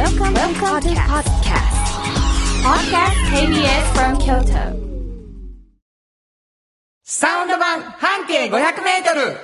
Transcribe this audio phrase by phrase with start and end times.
[0.00, 1.76] Welcome, Welcome to podcast.
[2.64, 4.64] Podcast KBS from Kyoto.
[7.04, 9.36] サウンド版半径500メートル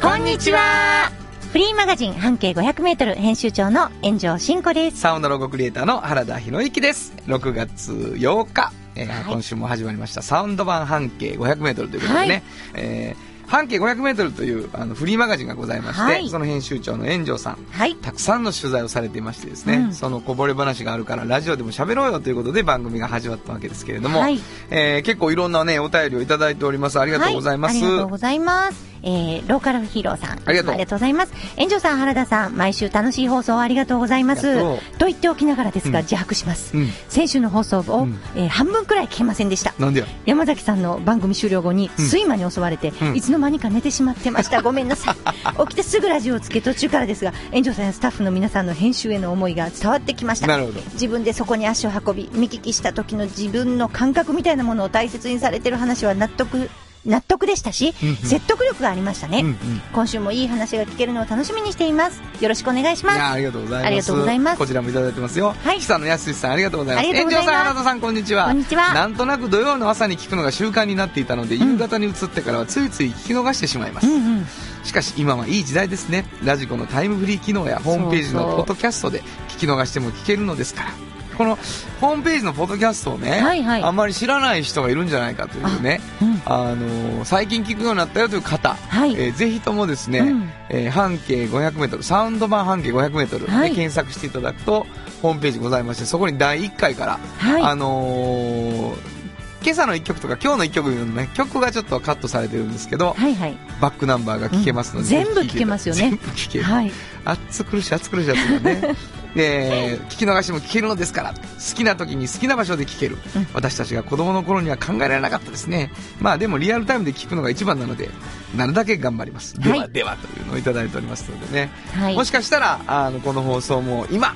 [0.00, 1.10] こんにちは
[1.52, 4.98] フリーマガジン半径500メートル編集長の炎上真子です。
[5.00, 7.14] サウンドロゴクリエイターの原田博之です。
[7.26, 12.42] 6月8日、えーはい今週も始まりましたサウンド版半径500メートルということでね、はい
[12.74, 17.94] えー半径500メートルというあのフリーマガジンがございまして、はいその編集長の炎上さん、はい。
[17.94, 24.40] たくさんの取材をされていましてですね、うんそのこぼれ話があるからラジオでも喋ろうよということで番組が始まったわけですけれども、はい
[24.70, 26.98] えー結構いろんなね、お便りをいただいております。
[26.98, 27.76] ありがとうございます。
[27.76, 28.84] はありがとうございます。
[29.02, 30.38] えー、ローカルヒーローさん。
[30.44, 31.32] ありがとうございます。
[31.56, 34.58] 炎上さん、原田さん、毎週楽しい放送ありがとうございます
[34.98, 36.76] と言っておきながらですが、うん自白します。
[36.76, 39.74] うん先週の放送を、うんえー半分くらい聞けませんでした。
[39.78, 40.06] なんでや？
[40.24, 44.62] 山崎さんの番組終了後に、うん睡魔に襲われて、うんいつの間にか寝てしまってました。
[44.62, 45.16] ごめんなさい。
[45.62, 50.58] 起きてすぐラジオをつけ途中からですが、炎上さんやスタッフの皆さんの編集への思いが伝わってきました。
[50.94, 56.68] 自分でそこに足を運び見聞きした時の自分の感覚みたいなものを大切にされてる話は納得
[57.06, 59.56] 納得でしたし、うんうん説得力がありましたね、うんうん
[59.92, 63.86] 今週もいい話が聞けるのを楽しみにしていますよろしくお願いしますありがとうございます。
[63.86, 65.54] ありがとうございますこちらもいただいてますよ。
[65.62, 67.08] はい久野康さん、ありがとうございます。
[67.08, 68.46] 炎上さん、原田さん、こんにちは。
[68.46, 74.06] こんにちはなんとなく土曜の朝に聞くのが習慣になっていたので、夕方に移ってからはついつい聞き逃してしまいます。
[74.06, 74.46] うんうん
[74.86, 76.26] しかし今はいい時代ですね。
[76.44, 81.15] ラジコのタイムフリー機能やホームページのポッドキャストで聞き逃しても聞けるのですから。
[81.36, 81.56] この
[82.00, 83.82] ホームページのポッドキャストをね、はいはい。
[83.82, 86.42] あんまり知らない人がいるんじゃないかというね、うん。
[86.46, 89.12] あのー最近聞くようになったよという方、はい。
[89.14, 90.50] えーぜひともですね、うん。
[90.70, 93.74] えー半径 500m サウンド版半径 500m ではい。
[93.74, 94.86] 検索していただくと、
[95.22, 97.62] ホームページございましてそこに第1回から、はい。
[97.62, 99.16] あのー
[99.62, 103.56] 今朝の1曲とか今日の1曲のね曲がちょっとカットされてるんですけど、はいはい。
[103.80, 105.24] バックナンバーが聴けますので、うん。
[105.24, 106.00] 全部聴けますよね。
[106.02, 106.92] 全部聴ける、はい。
[107.24, 108.94] 暑苦しい暑苦しいやつが
[109.36, 111.38] ねで聞き逃しも聞けるのですから好
[111.76, 113.46] きな時に好きな場所で聞ける、うん。
[113.52, 115.90] 私たちが子供の頃には考えられなかったですね。
[116.20, 118.08] まあでもリアルタイムで聞くのが一番なので
[118.56, 119.58] なるだけ頑張ります。
[119.60, 119.90] では、はい。
[119.90, 122.14] ではというのをいただいておりますのでね、はい。
[122.16, 124.34] もしかしたらあのこの放送も今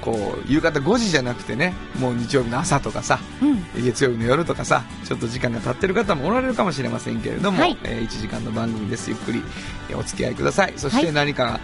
[0.00, 3.46] こう夕方5時じゃなくてねもう日曜日の朝とかさう
[3.80, 3.84] ん。
[3.84, 7.78] 月曜日の夜とかさちょっと時間が経ってる方もおられるかもしれませんけれども、はい。
[7.84, 9.10] えー1時間の番組です。
[9.10, 9.42] ゆっくり
[9.90, 10.72] えーお付き合いください。
[10.76, 11.06] そしはい。
[11.06, 11.60] て何か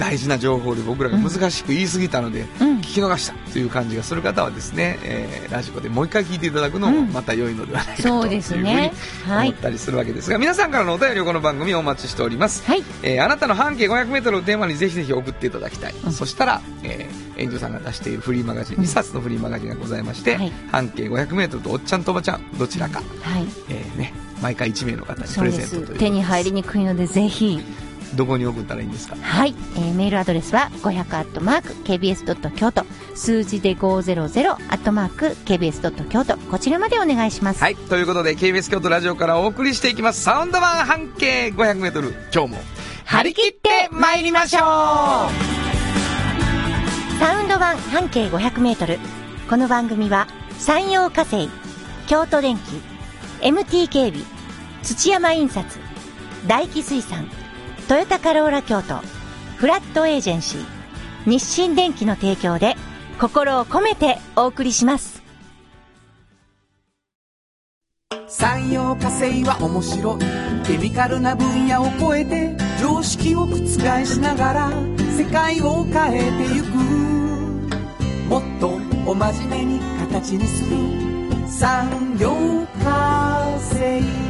[0.00, 2.78] 大事な情報で僕らが難しく言い過ぎたので、うん。
[2.78, 7.12] 聞き逃したという感じがする方はですね、えーラジコでもう一回聞いていただくのもうん。
[7.12, 9.48] また良いのではないかとそうですねいうふうにはい。
[9.48, 12.82] 思ったりするわけですが、皆さんからのお便りをこの番組お待ちしております、はい。
[13.02, 16.12] えーあなたの半径 500m をテーマにぜひぜひ送っていただきたい、うん。
[16.12, 20.52] そしたら、えー、園長さんが出しているフリーマガジン、2冊のフリーマガジンがございまして、はい。
[20.70, 23.46] 半径 500m とおっちゃんとおばちゃんどちらか、はい。
[23.68, 27.60] えーね、毎回1名の方にプレゼントという手に入りにくいのでぜひ
[28.14, 29.16] どこに送ったらいいんですか？
[29.20, 32.84] はい、えーメールアドレスは500アットマーク KBS ドット京都。
[33.14, 36.36] 数字で500アットマーク KBS ドット京都。
[36.38, 37.62] こちらまでお願いします。
[37.62, 40.22] はいということで KBS 京都ラジオからお送りしていきます。
[40.22, 42.58] サウンド版半径 500m 今日も
[43.04, 44.62] 張り切って参りましょう。
[47.18, 48.98] サウンド版半径500メートル。
[49.48, 50.26] この番組は
[50.58, 51.48] 山陽火星、
[52.06, 52.80] 京都電機、
[53.42, 54.24] MT 警備、
[54.82, 55.78] 土山印刷、
[56.46, 57.28] 大気水産、
[57.90, 58.98] トヨタカローラ京都、
[59.56, 60.64] フラットエージェンシー、
[61.28, 62.76] 日清電機の提供で
[63.20, 65.20] 心を込めてお送りします。
[68.28, 70.20] 産業化成は面白い。
[70.68, 74.70] ケミカルな分野を超えて常識を覆しながら
[75.18, 76.68] 世界を変えてゆく。
[78.28, 78.68] もっと
[79.04, 80.76] お真面目に形にする。
[81.48, 82.36] 産業
[82.84, 84.29] 化成。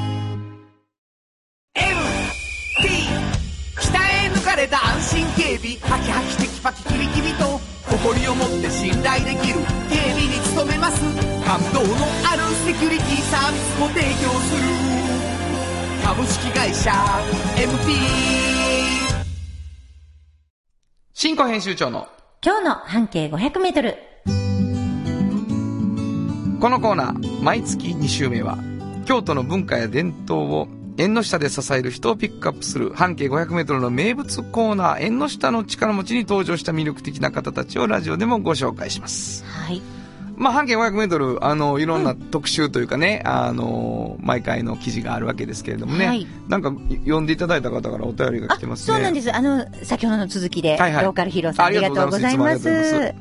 [8.03, 11.01] 誇りを持って信頼できる警備に努めます。
[11.45, 11.87] 感動の
[12.25, 14.61] あるセキュリティサービスも提供する。
[16.03, 16.91] 株式会社
[17.57, 17.93] MT
[21.13, 22.07] 新庫編集長の
[22.43, 23.95] 今日の半径500メートル。
[26.59, 28.57] このコーナー毎月2週目は
[29.05, 30.67] 京都の文化や伝統を
[31.01, 39.43] 縁の下で支える人をピックアップする半径500メートルの名物コーナー、縁の下の力持ちに登場した魅力的な方たちをラジオでもご紹介します。
[39.45, 39.81] はい。
[40.35, 48.95] まあ、半径500メートル、あの、いろんな特集というかね、あの、毎回の記事があるわけですけれどもね、はいなんか、読んでいただいた方からお便りが来てますね。
[48.95, 49.35] そうなんです。
[49.35, 53.13] あの、先ほどの続きで、はいはいローカルヒーローさん、ありがとうございます。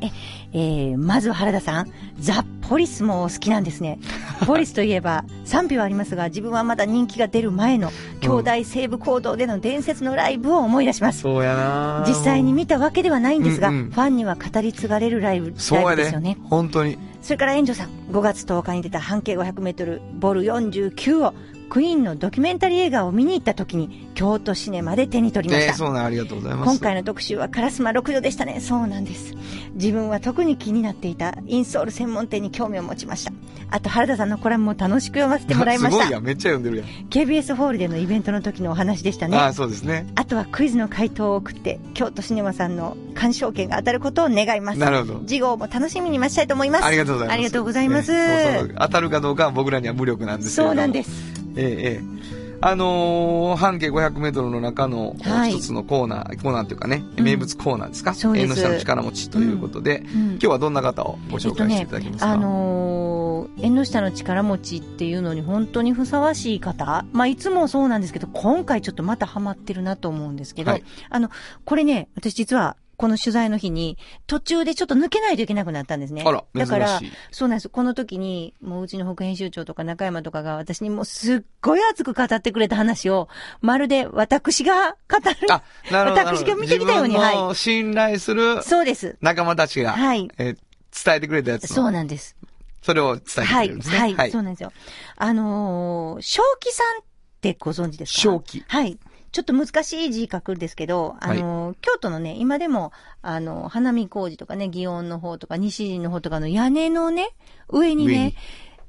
[0.52, 3.98] えーまずは原田さん、ザ・ポリスもお好きなんですね。
[4.46, 11.20] ポリスといえば、賛否はありますが、自分はまだ人気が出る前の、兄弟西部行動での伝説のライブを思い出します。
[11.20, 16.36] そうやな実際に見たわけではないんですが、うんうんファンには語り継がれるライブ、ライそうやでブですよね。。
[16.44, 16.96] 本当に。
[17.22, 21.34] それから園長さん、5月10日に出た半径500メートルボル49を、
[21.70, 25.72] クイーンのドキュメンタリー映画を見に行った時に、京都シネマで手に取りました。
[25.72, 26.68] ねそうなん、ありがとうございます。
[26.68, 28.58] 今回の特集はカラスマ6度でしたね。
[28.60, 29.36] そうなんです。
[29.74, 33.32] 自分は特に気になっていたインソール専門店に興味を持ちました。
[33.70, 36.02] あと原田さんのコラムも楽しく読ませてもらいました。
[36.02, 36.86] すごいやん、めっちゃ読んでるやん。
[37.08, 39.36] KBS ホールでのイベントの時のお話でしたね。
[39.36, 40.08] ああ、そうですね。
[40.16, 44.78] あとはクイズの回答を送って、京都シネマさんの鑑賞券が当たることを願います。
[44.80, 45.20] なるほど。
[45.20, 46.84] 次号も楽しみに待ちたいと思います。
[46.84, 47.34] ありがとうございます。
[47.34, 48.12] ありがとうございます。
[48.12, 51.39] ね当たるかどうかは僕らには無力なんですけれどもそうなんです。
[51.56, 52.50] ええ、ええ。
[52.62, 55.52] あのー、半径500メートルの中のはい。
[55.52, 57.24] 一つのコーナー、コーナーというかね、うん。
[57.24, 58.12] 名物コーナーですか？
[58.12, 60.30] そう縁の下の力持ちということで、うん。
[60.32, 70.84] 今日はどんな方をご紹介していただけますか、あのー、縁の下の力持ちっていうのに本当にふさわしい方、まあ、いつもそうなんですけど、今回ちょっとまたハマってるなと思うんですけど、はい。
[71.08, 71.30] あの、
[71.64, 76.22] これね、私実は、この取材の日に、途中でちょっと抜けないといけなくなったんですね。
[76.26, 77.00] あら、だから。
[77.30, 77.70] そうなんです。
[77.70, 83.28] この時に、もううちの副編集長とか中山とかが私にもうすっごい熱く語ってくれた話を、
[83.62, 85.50] まるで私が語る。
[85.50, 86.22] あ、なるほど。
[86.24, 89.16] 私が見てきたように自分の信頼するそうです。
[89.22, 90.58] 仲間たちが、はいえー
[91.04, 92.36] 伝えてくれたやつのそうなんです。
[92.82, 94.14] それを伝えてくはい、れるんですね。
[94.14, 94.72] はい、そうなんですよ。
[95.16, 97.04] あのー、正気さんっ
[97.40, 98.20] てご存知ですか？
[98.22, 98.98] 正気はい。
[99.32, 102.92] ちょっと難しい字書くんですけど、あのー京都のね、今でも、
[103.22, 107.30] あの、花見工事とかね、祇園の方とか、西陣の方とかの屋根のね、
[107.68, 108.34] 上にね、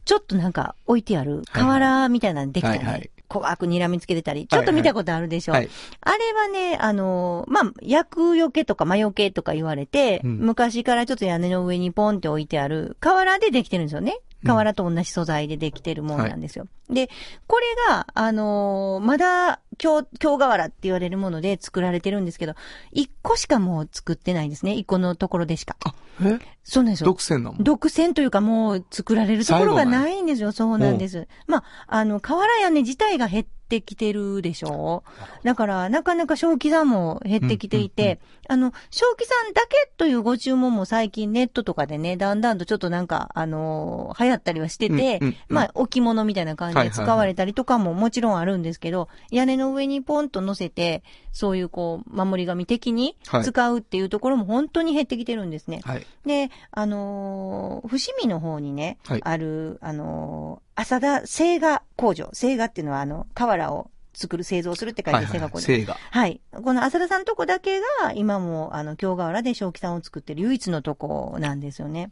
[0.05, 5.53] ちょっとなんか置いてあるはい瓦みたいなのできたね、はいはい怖く睨みつけてたり、ちょっと見たことあるでしょ。
[5.53, 5.69] はい。
[6.01, 14.19] あれはね、あのまあ、薬よけとか魔除けとか言われて、うん昔からちょっと屋根の上にポンって置いてある、瓦でできてるんですよね。
[14.45, 16.67] 瓦と同じ素材でできてるものなんですよ。
[16.89, 17.09] で、
[17.47, 22.55] これが、あのまだ、京、京瓦って言われるもので作られてるんですけど、
[22.91, 24.73] 一個しかもう作ってないんですね。
[24.73, 25.77] 一個のところでしか。
[25.85, 25.93] あ、
[26.23, 26.39] え？
[26.63, 27.05] そうなんですよ。
[27.05, 30.51] 独占なもん独占というかもう作られるところがないんですよ。
[30.51, 31.27] そうなんです。
[31.47, 35.03] まあ、あの、瓦屋根自体が減ってきてるでしょ？
[35.43, 38.19] だから、なかなか正気さんも減ってきていて、
[38.49, 45.35] あの、正気さんだけというご注文も最近ネットとかでね、だんだんとちょっとなんか、あの流行ったりはしてて、うんうんうん。
[45.47, 53.43] まあ、置物みたいな感じで使われたりとかももちろんあるんですけど、屋根の上にポンと乗せて、そういうこう、守り神的にはい。
[53.43, 55.81] 使うっていうところも本当に減ってきてるんですね。
[55.83, 56.05] はい。
[56.25, 59.21] で、あのー伏見の方にね、はい。
[59.23, 62.29] ある、あのー浅田製画工場。
[62.33, 65.19] 製画っていうのは、あの、瓦を作る、製造するって書い。
[65.19, 65.95] て製画工場。
[66.11, 66.41] はい。
[66.51, 72.11] この浅田さんとこだけが、今も、あの、京瓦で正気さんを作ってる唯一のとこなんですよね。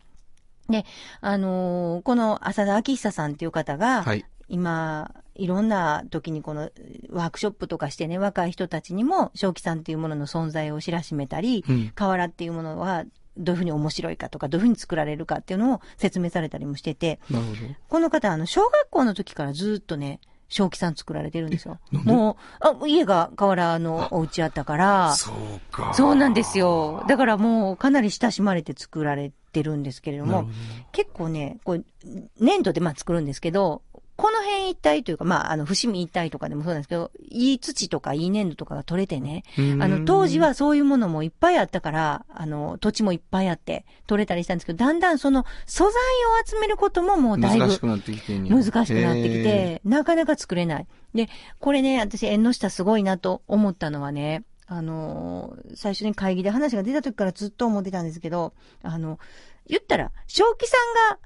[0.69, 0.85] で、
[1.21, 4.23] あのーこの浅田明久さんっていう方が、はい。
[4.49, 6.71] 今、いろんな時にこの
[7.11, 11.91] ワークショップとかしてね、若い人たちにも、正気さんっていうものの存在を知らしめたり、うん。
[11.95, 13.05] 瓦っていうものは
[13.39, 17.57] どういうふうに面白いかとか、どういうふうに作られるかっていうのを説明されたりもしてて、なるほど。
[17.87, 20.19] この方、あの、小学校の時からずっとね、
[20.49, 21.79] 正気さん作られてるんですよ。
[21.91, 25.35] もう、あ、家が瓦のお家あったから、そう
[25.71, 25.93] か。
[25.93, 27.05] そうなんですよ。
[27.07, 30.49] だからもうかなり親しまれて作られてるんですけれどもど
[30.91, 31.85] 結構ね、こう、
[32.39, 33.83] 粘土でまあ作るんですけど、
[34.19, 45.93] この辺一帯というか、まあ、あの、伏見一帯とかでもそうなんですけど、いい土とかいい粘土とかが取れてね、あの、当時、はそういうものもいっぱいあったから、あの、土地もいっぱいあって、取れたりしたんですけど、だんだんその素材を
[46.45, 50.87] 集めることももうだいぶ難しくなってきて難しくなってきへて、なかなか作れない。
[51.13, 59.17] で、これね、私、縁の下すごいなと思ったのはね、あのー最初に会議で話が出た時からずっと思ってたんですけど、あの、
[59.67, 60.75] 言ったら、正気さ
[61.09, 61.19] んが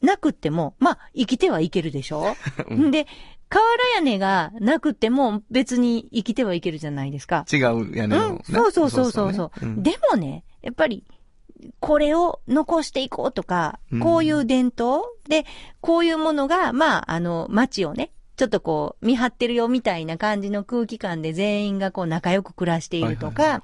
[0.00, 2.36] なくっても、まあ、生きてはいけるでしょ？
[2.70, 2.90] うん。
[2.90, 3.06] で、
[3.48, 3.64] 瓦
[3.94, 7.44] 屋根がなくっても別に生きてはいけるじゃないですか。
[7.46, 9.72] ー違う屋根の、うん、そうそうそうそうそう、ね。
[9.72, 9.82] ん。
[9.82, 11.04] でもね、やっぱり、
[11.80, 15.44] これを残していこうとかうん、こういう伝統、で、
[15.80, 23.62] こういうものが、まあ、あの、街をね、ちょっとこう、見張ってるよみたいな感じの空気感で全員がこう仲良く暮らしているとか、はいはい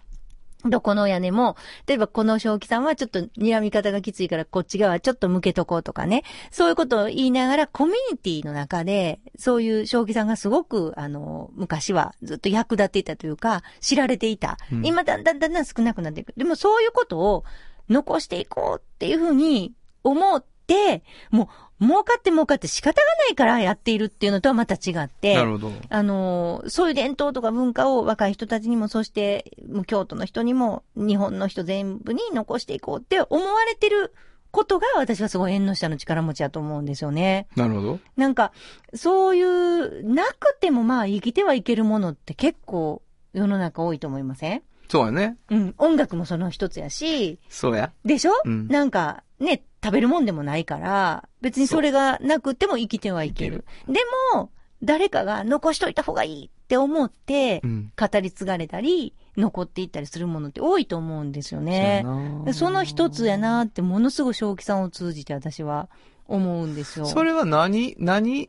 [0.65, 1.57] どこの屋根も、
[1.87, 6.23] 例えばこの正気さんはちょっと睨み方がきついからこっち側ちょっと向けとこうとかね。
[6.51, 14.59] そういうことを言いながらコミュニティの中で、そういう正気さんがすごく、あの、昔はずっと役立っていたというか、知られていた。
[14.73, 16.33] うん今だんだんだんだん少なくなっていく。
[16.37, 17.45] でもそういうことを
[17.89, 25.35] 残していこうっていうふうに思って、もう、儲かって儲かって仕方がないからやっているっていうのとはまた違って。
[25.35, 25.73] なるほど。
[25.89, 29.53] あのー、そういう伝統とか文化を若い人たちにも、そして、
[29.87, 34.13] 京都の人にも、日本の人全部に残していこうって思われてる
[34.51, 37.49] ことが、私はすごい縁の下の力持ちだと思うんですよね。
[37.57, 37.99] なるほど。
[38.17, 38.53] なんか、
[38.95, 44.63] そういう、なくてもまあ生きてはいけるものって結構世の中多いと思いません？
[44.89, 45.37] そうやね。
[45.51, 45.75] うん。
[45.79, 47.91] 音楽もその一つやし、そうや。
[48.05, 53.67] でしょ、うんなんか、ね、食べるもんでもないから、別にそれがなくても生きてはいける。
[53.87, 54.01] で
[54.33, 54.51] も、
[54.83, 57.93] 誰かが残しといた方がいいって思ってう、ん。
[57.95, 62.05] 語り継がれたり、残っていったりするものって多いと思うんですよね。
[62.53, 65.89] その一つやなって、ものすごい正気さんを通じて私は
[66.27, 67.07] 思うんですよ。
[67.07, 68.49] それは何、何、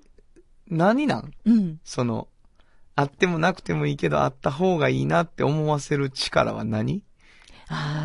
[0.69, 1.31] 何なん？
[1.45, 1.79] うん。
[1.83, 2.27] その、
[2.95, 7.03] あってもなくてもいいけど、あった方がいいなって思わせる力は何？
[7.67, 8.04] あ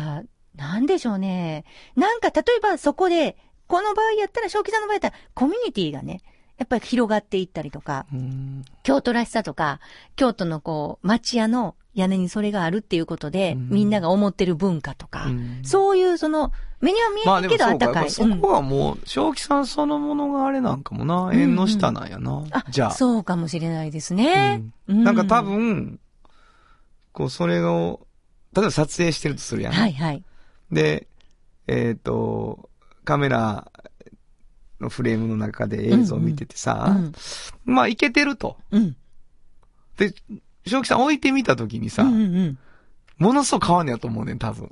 [0.55, 1.65] なんでしょうね。
[1.95, 6.21] なんか、例えばそこで、この場合やったら、正気さんの場合やったら、コミュニティがね、
[6.57, 8.63] やっぱり広がっていったりとか、うん。
[8.83, 9.79] 京都らしさとか、
[10.15, 18.11] 京都のこう、町屋の屋根にそれがあるっていうことで、うんみんなが思ってる文化とか、うんそういうその、目には見えないけどあったかい。
[18.11, 22.43] そこはもう、正気さんそのものがあれなんかもな、ん縁の下なんやな。
[22.51, 22.91] あ、じゃあ。
[22.91, 24.63] そうかもしれないですね。
[24.87, 25.99] うんなんか多分、分、
[27.11, 28.05] こう、それを、
[28.53, 29.73] 例えば撮影してるとするやん。
[29.73, 30.23] はいはい。
[30.71, 31.07] で、
[31.67, 32.69] えっ、と、
[33.03, 33.71] カメラ
[34.79, 37.13] のフレームの中で映像を見ててさ、うん。
[37.65, 38.57] まあ、いけてると。
[38.71, 38.95] うん。
[39.97, 40.13] で、
[40.65, 42.57] 正気さん置いてみたときにさ、うんうんうん。
[43.17, 44.69] ものすごく変わんねやと思うねん、多分。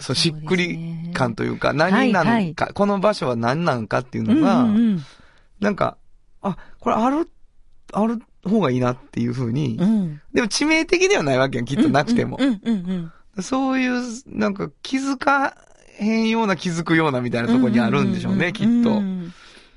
[0.00, 5.04] そう、しっくり感というか、はい何なのか、はいこの場所は何なのかっていうのが、うんうん
[5.60, 5.96] なんか、
[6.40, 7.30] あ、これある、
[7.92, 10.00] ある方がいいなっていうふうに、うん。
[10.00, 10.20] うん。
[10.34, 12.36] でも致命的ではないわけやん、きっとなくても。
[12.40, 15.56] うんうんうんそういう、なんか気づか
[15.98, 17.54] へんような気づくようなみたいなうん。
[17.54, 18.90] ところにあるんでしょうね、きっと。
[18.90, 19.32] うん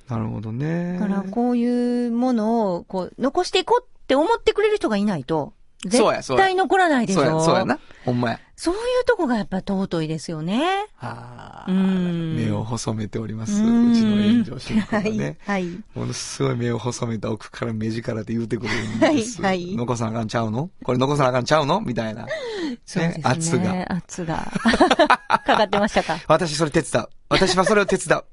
[0.08, 1.00] なるほどね。
[1.00, 5.54] だから、こういうものを、こう、残していこうって思ってくれる人がいないと、
[5.86, 7.22] 絶対残らないでしょ？
[7.22, 7.80] そうや、そうやな。
[8.06, 8.39] ほんまや。
[8.58, 10.88] そういうとこがやっぱ尊いですよね。
[11.00, 13.62] あうん目を細めております。
[13.62, 15.38] ううんちの炎上進行がね。
[15.46, 15.63] はい。
[15.63, 15.84] はい。
[15.94, 19.42] ものすごい目を細めた奥から目力で言うてくるんです。
[19.42, 20.70] はいはい残さなあかんちゃうの？
[20.84, 21.82] これ残さなあかんちゃうの？
[21.82, 22.25] みたいな。
[22.86, 23.22] そうですね。
[23.25, 23.86] 圧が。
[23.94, 24.51] 圧が。
[25.46, 26.18] かかってましたか？
[26.27, 27.10] 私それ手伝う。
[27.30, 28.24] 私はそれを手伝う。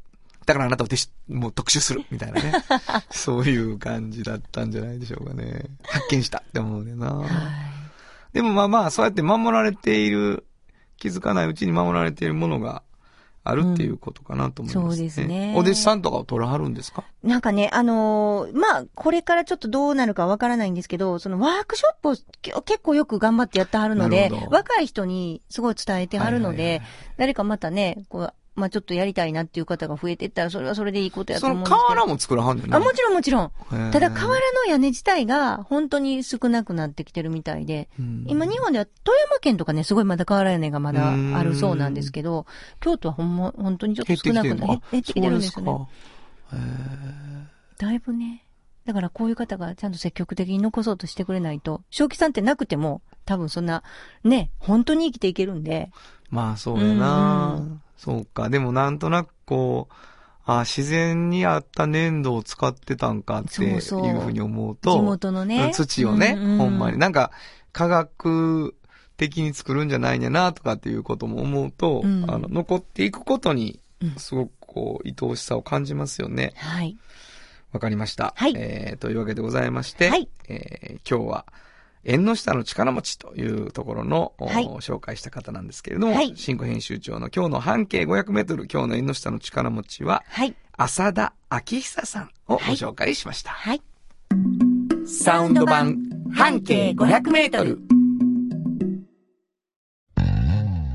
[0.47, 0.89] だからあなたを
[1.29, 2.05] もう特集する。
[2.11, 2.53] みたいなね。
[3.11, 5.65] そういう感じだったんじゃないでしょうかね。
[5.85, 7.15] 発見したって思うねんな。
[7.15, 7.27] は
[8.33, 10.45] でもまあまあ、そうやって守られている、
[10.97, 12.83] 気づかないうちに守られているものが
[13.45, 17.05] あるっていうことかなと思います、ねそうですねお弟子さんとかを取らはるんですか？
[17.25, 17.27] い。
[17.27, 31.87] なんかね、あのーまあ、これからちょっとどうなるかわからないんですけど、そのワークショップを結構よく頑張ってやってはるので若い人にすごい伝えてはるので、はいはいはい誰かまたね、こう、まあちょっとやりたいなっていう方が増えていったら、それはそれでいいことやとその思うんですけど。
[31.87, 32.77] 瓦も作らはんねんな。
[32.77, 33.53] あ、もちろんもちろん。
[33.91, 42.47] ただ、瓦の屋根自体が本当に少なくなってきてるみたいで、うん今日本では富山県とかね、すごいまだ瓦屋根がまだあるそうなんですけど、
[42.81, 45.89] 京都はほんま、本当にちょっと少なくな減ってきてるんですよ
[46.53, 46.59] ね。
[47.79, 48.45] だいぶね。
[48.85, 53.83] だからこういう方がちゃんと積極的に残そうとしてくれないと、正気さんってなくても、多分そんな、
[54.25, 55.91] ね、本当に生きていけるんで、
[56.31, 58.49] まあそうやな、うんそうか。
[58.49, 59.95] でもなんとなくこう、
[60.45, 65.71] あ自然にあった粘土を使ってたんかっていうそうそうふうに思うと、地元のね。
[65.73, 66.99] 土をね、うんうんほんまに。
[66.99, 67.31] なんか、
[67.73, 68.75] 科学
[69.17, 76.55] 的に作るんじゃないんやなとかっていうことも思うと、うんあの、残っていくことにうん、すごくこう、愛おしさを感じますよね。
[76.57, 76.97] はい。
[77.71, 78.35] わかりました。
[78.37, 81.47] はいえー、というわけでございまして、はいえー今日は、
[82.05, 90.55] 縁の下の力持ちというところの、おはい紹介した方なんですけれども、はい新語編集長の今日の半径500メートル、今日の縁の下の力持ちは、はい。
[90.77, 93.51] 浅田明久さんをご紹介しました。
[93.51, 93.83] はい。
[95.07, 95.99] サウンド版
[96.35, 97.79] 半径500メートル。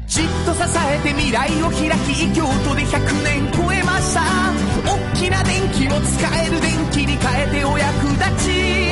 [0.07, 4.21] じっと支えて未来を開き京都で100年超えました
[4.83, 8.86] 大きな電気を使える電気に変えてお役立ち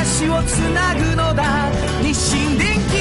[0.00, 1.70] なの暮らしをつなぐのだ。
[2.02, 2.96] 日清電気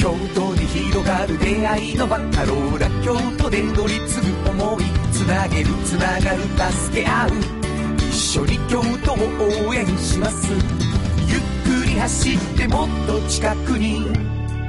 [0.00, 7.30] 京都に広がる出会いのバカローラ京都で乗り継ぐ思いつなげるつながる助け合う。
[7.98, 9.16] 一緒に京都を
[9.68, 10.52] 応援します。
[11.26, 11.40] ゆっ
[11.82, 14.06] くり走ってもっと近くに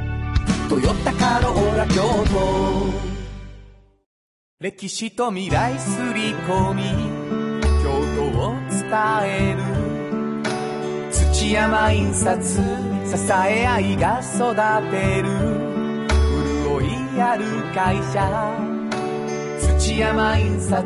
[0.67, 3.11] 「トヨタカローラ京都」
[4.59, 7.10] 歴史と未来すり込み。
[9.25, 9.61] える。
[11.11, 12.61] 土山印刷支
[13.31, 14.55] え合いが育
[14.91, 15.29] てる。
[16.63, 18.27] 潤いある会社。
[19.79, 20.85] 土山印刷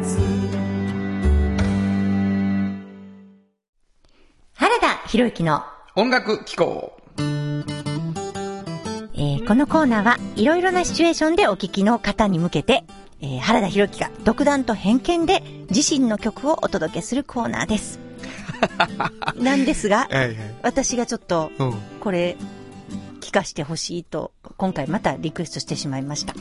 [4.53, 5.63] 原田博之の、
[5.95, 6.97] 音楽機構。
[9.17, 12.83] えーこのコーナーはいろいろなシチュエーションでお聞きの方に向けて、
[13.21, 17.99] えー原田博之が独断と偏見で自身の曲をお届けするコーナーです。
[19.35, 20.35] なんですが、はいはい。
[20.63, 21.73] 私がちょっと、うん。
[21.99, 22.37] これ、
[23.21, 26.33] 聞かしてほしいと、今回またリクエストしてしまいました。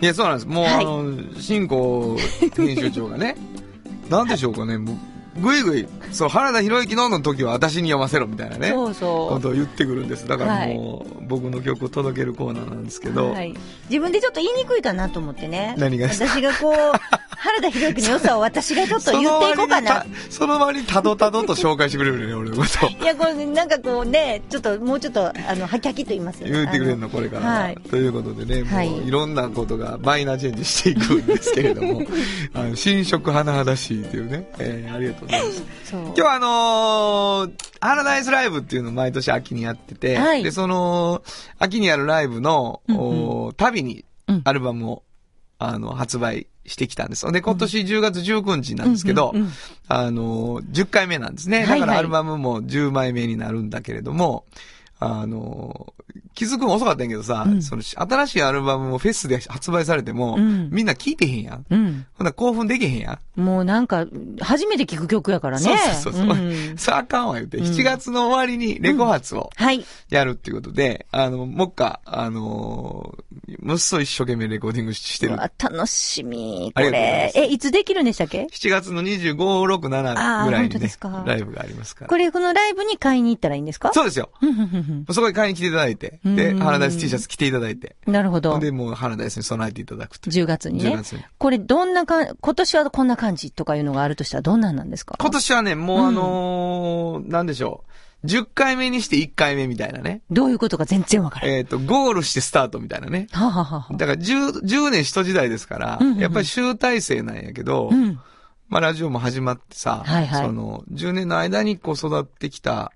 [0.00, 0.46] いや、そうなんです。
[0.46, 2.16] もう、はいあの、新興
[2.56, 3.36] 編集長がね、
[4.10, 4.96] なんでしょうかね、もう、
[5.36, 8.70] ぐいぐい、そう、原田博之のの時は私に読ませろみたいなね。
[8.70, 10.28] そうそことを言ってくるんです。
[10.28, 13.12] だからもう、僕の曲を届けるコーナーなんですけう。
[13.14, 13.54] ど、はい。
[13.88, 15.74] 自分でちょっと言いにくいかなと思ってね。
[15.78, 16.74] 何が私がこう、
[17.42, 20.06] 原田博之の良さを私がちょっと言っていこうかな。
[20.30, 22.86] その割にたどたどと紹介してくれるよね、俺のこと。
[22.86, 27.46] いや、これ、なんかこうね、ちょっと、もうちょっと、あの、はきはきと言いますよ言ってくれるの、あこれから。
[27.46, 32.02] はいということでね、もう、はいい、ろんなことがマイナーチェンジしていくんですけれども、
[32.54, 35.62] あの新色甚だしいというね、えーありがとうございます。
[35.92, 41.22] 今日はあのー、ハラダイスライブっていうのを毎年秋にやってて、はいで、その、
[41.58, 45.02] 秋にやるライブの、うんうん旅にうんアルバムを、
[45.58, 47.30] あの、発売してきたんです。
[47.32, 49.52] で、今年10月19日なんですけど、うんうんうん
[49.88, 51.58] あの、10回目なんですね。
[51.58, 54.44] はいはいだからアルバムも10枚目になるんだけれども、
[54.98, 55.92] あの、
[56.34, 61.66] 気づくの遅かったんやけどさ、うんその、新しいアルバムもフェスで発売されても、うんみんな聴いてへんやん。
[61.70, 62.06] うん。
[62.14, 63.40] ほんなら興奮できへんやん。
[63.40, 64.06] もうなんか、
[64.40, 65.64] 初めて聞く曲やからね。
[66.02, 66.36] そうそうそう。
[66.36, 69.84] んさああかんわ言って、うん7月の終わりにレコ発をはい。
[70.10, 76.72] やるっていうことで、あの、もっか、あのー、もっそ一生懸命レコーディングしてる楽しみ。
[76.74, 77.30] これ。
[77.32, 82.08] すえ、いつできるんでしたっけ？7月の25、6、7あーぐらいにね本当ですか、ライブがありますから。
[82.08, 83.92] これ、このライブに買いに行ったらいいんですか？
[83.92, 84.30] そうですよ。
[85.10, 88.58] そこに買いに来ていただいて、うで、んハラダイス T シャツ着ていただいて、なるほど。
[88.58, 90.44] で、もうハラダイスに備えていただくという。
[90.44, 90.96] 10月に10ね。
[90.98, 91.24] 月に。
[91.38, 95.16] これ、どんなかん、今年はこんな感じとかいうのがあるとしたらどんなんなんですか？
[95.20, 98.26] 今年はね、もううんあのーなんでしょう。
[98.26, 100.22] 10回目にして1回目みたいなね。
[100.30, 101.56] どういうことか全然わからない。
[101.58, 103.26] えっ、と、ゴールしてスタートみたいなね。
[103.32, 108.20] はあはあはあだから10、10年一時代ですから、うんうんうんやっぱり集大成なんやけど、うん。
[108.68, 112.92] まあラジオも始まってさ、はいはいその、10年の間にこう育ってきた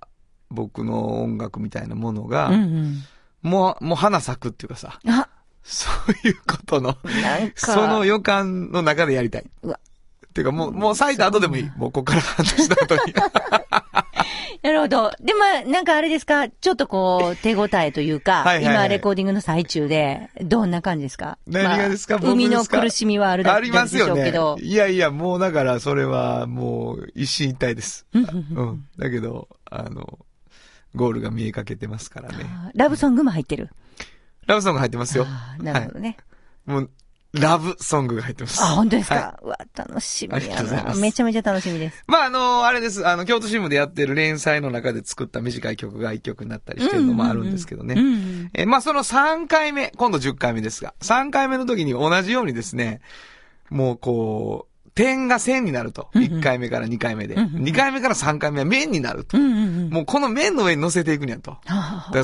[0.48, 3.02] 僕の音楽みたいなものが、うんうん。
[3.46, 5.28] もう、もう花咲くっていうかさ、あ、
[5.62, 5.88] そ
[6.24, 6.96] ういうことの。
[7.56, 9.44] その予感の中でやりたい。
[9.62, 9.78] うわ
[10.26, 11.70] っていうかもう、もう咲いた後でもいい。
[11.76, 13.14] もうここから半年の後に。
[14.62, 15.12] なるほど。
[15.20, 21.38] で、まあ、なんかあれですか、ちょっとこう、手応えというか、はいはいはい今レコーディングの最中で、どんな感じですか？
[21.46, 22.18] 何がですか？
[22.22, 24.66] 海の苦しみはあるだありますよねでしょうけど。。
[24.66, 28.06] いやいや、もうだからそれはもう一進一退です。
[28.12, 28.84] うん。
[28.98, 30.18] だけど、あの、
[30.96, 32.46] ゴールが見えかけてますからね。
[32.74, 33.70] ラブソングも入ってる？
[34.46, 35.26] ラブソング入ってますよ。
[35.60, 36.16] なるほどね。
[36.64, 36.90] もう、
[37.32, 38.62] ラブソングが入ってます。
[38.62, 40.62] あ、本当ですか、はうわ、楽しみありがやな。
[40.62, 42.02] とうございますめちゃめちゃ楽しみです。
[42.06, 43.06] まあ、あの、あれです。
[43.06, 47.94] あの、京都新聞でやってる連載の中で作った短い曲が一曲になったりしてるのもあるんですけどね。
[47.94, 53.00] うんうんえーまあ、その3回目、今度10回目ですが、3回目の時に同じようにですね、
[53.70, 56.08] もうこう、点が線になると。
[56.14, 57.34] うんうん1回目から2回目で。
[57.34, 59.36] うんうん2回目から3回目は面になると。
[59.38, 61.58] もうこの面の上に乗せていくにゃと。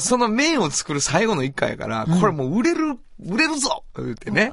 [0.00, 4.52] その面を作る最後の1回やから、これもう売れる、売れるぞ言ってね。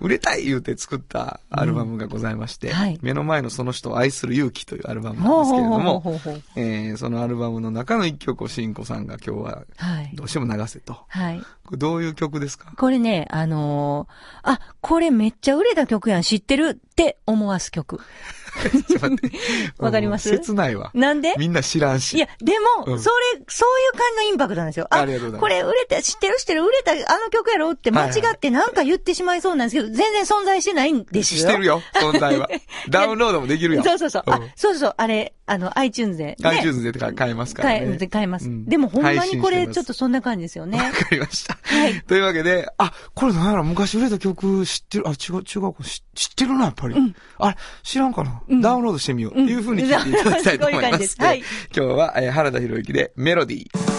[0.00, 10.10] 売れたい言うて作ったアルバムがございまして、うんはい目の前のその人を愛する勇気というアルバムあなんですけれども、ほうほうほうほうえーそのアルバムの中の一曲をしんこさんが今日ははい。
[10.14, 10.98] どうしても流せと。
[11.08, 11.40] はい。
[11.64, 12.72] これどういう曲ですか？
[12.76, 18.00] これね、あのーあ、これめっちゃ売れた曲やん、知ってるって思わす曲。
[18.86, 19.38] ちょっと待って。
[19.78, 20.28] わかります？
[20.30, 20.90] 切ないわ。
[20.94, 21.34] なんで？
[21.38, 22.16] みんな知らんし。
[22.16, 22.52] いや、で
[22.86, 24.86] も、うんそれ、そういう感じのインパクトなんですよ。
[24.90, 26.36] ありがとうございますこれ売れた、知ってる？
[26.38, 27.70] 知ってる、売れた、あの曲やろ？
[27.72, 31.40] って間違ってなんか言ってしまいそうなんですけど、全然存在してないんですよ。
[31.40, 32.48] してるよ、存在は。
[32.90, 33.82] ダウンロードもできるよ。
[33.84, 34.22] そうそうそう。
[34.26, 36.36] あん、そうそう、あれ、あの、iTunes で、ね。
[36.42, 38.46] iTunes で買えますから買え、買えます。
[38.46, 40.78] うんでもほんま配にこれ、ちょっとそんな感じですよね。
[40.78, 41.56] わかりました。
[41.62, 47.14] はいというわけで、あ、これなんやろ、昔売れた曲知ってる、あ、違う、違う、知知ってるな、やっぱり。
[47.38, 51.16] あれ、知らんかな、うんダウンロードしてみよういうふうに聞いていただきたいと思います。
[51.18, 51.42] はい、
[51.74, 53.98] 今日は、え、原田博之でメロディー。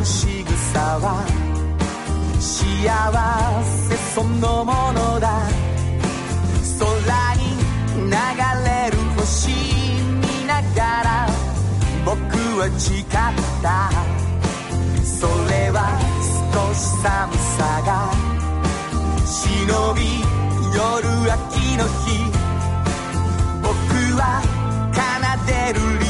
[0.00, 1.24] う仕草は
[2.38, 5.17] 幸せそのもの
[12.58, 13.06] は誓っ
[13.62, 13.88] た。
[15.04, 15.94] それは
[16.52, 18.10] 少し寒さが。
[19.24, 20.00] 忍び
[20.74, 22.26] 夜秋の日。
[23.62, 23.70] 僕
[24.18, 24.42] は
[24.92, 24.98] 奏
[25.46, 26.07] でる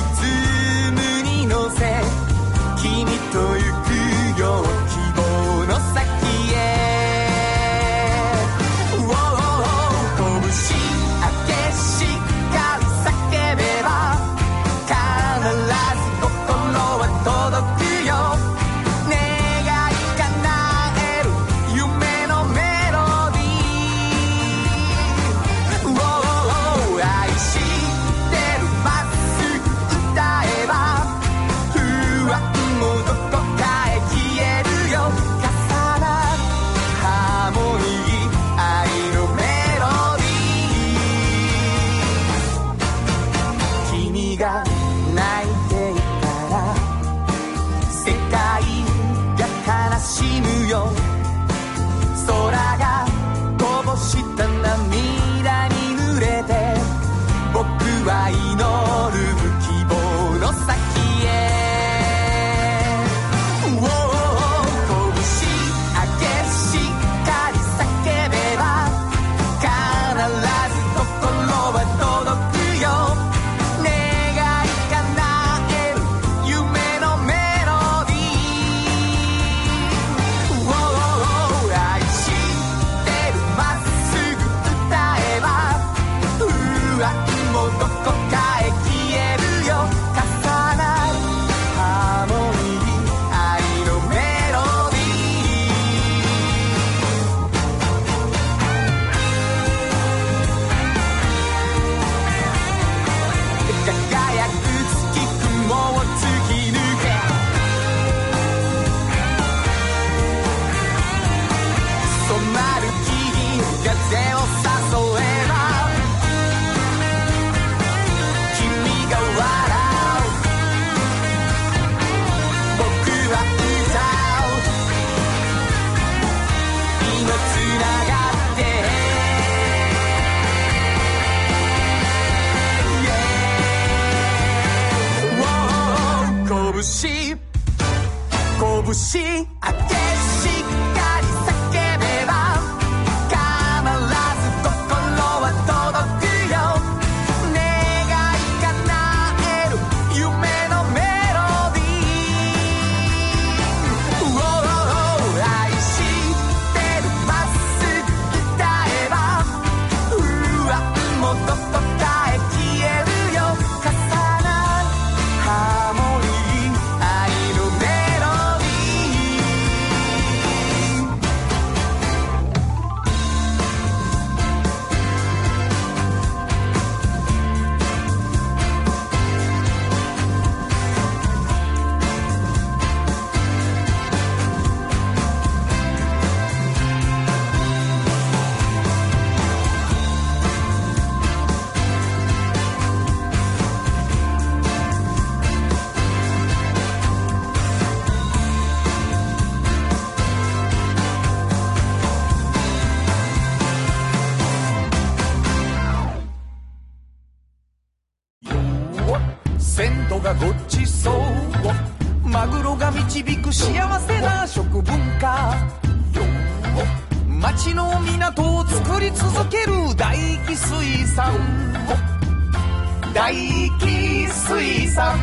[224.98, 225.16] 水産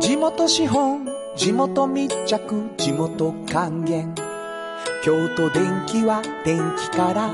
[0.00, 4.14] 地元資本地元密着地元還元。
[5.02, 7.30] 京都電気は電気から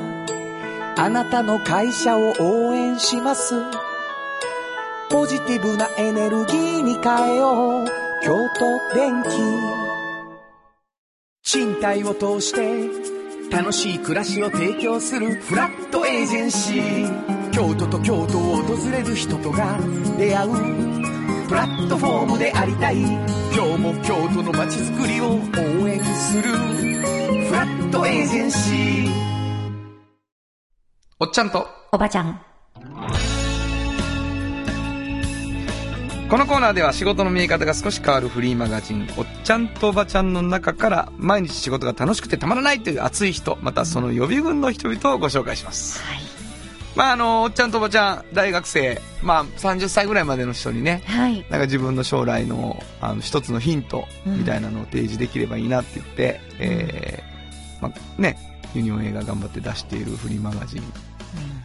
[0.97, 3.55] あなたの会社を応援します。
[5.11, 7.87] ポジティブなエネルギーに変えよう。
[8.23, 9.29] 京都電気
[11.43, 12.89] 賃貸を通して
[13.51, 17.38] 楽しい暮らしを提供するフラットエージェンシー。
[17.59, 19.77] 京都と京都を訪れる人とが
[20.17, 20.53] 出会う
[21.49, 29.11] プラットフォームでありたい今日も京都の街づくりを応援するフラットエージェンシー
[31.19, 32.41] おっちゃんと、おばちゃん。
[36.31, 46.01] このコーナーでは仕事の見え方が少し変わるフリーマガジン、おっちゃんとおばちゃんの中から毎日仕事が楽しくてたまらないという熱い人、またその予備軍の人々をご紹介します。
[46.01, 46.38] はい。
[46.97, 51.45] まああの、おっちゃんとおばちゃん、大学生、まあ30歳ぐらいまでの人にね、はい。
[51.49, 58.37] なんか自分の将来のあの一つのヒントみたいなのを提示できればいいなって言って、えーまあね、
[58.75, 60.83] ユニオン映画頑張って出しているフリーマガジン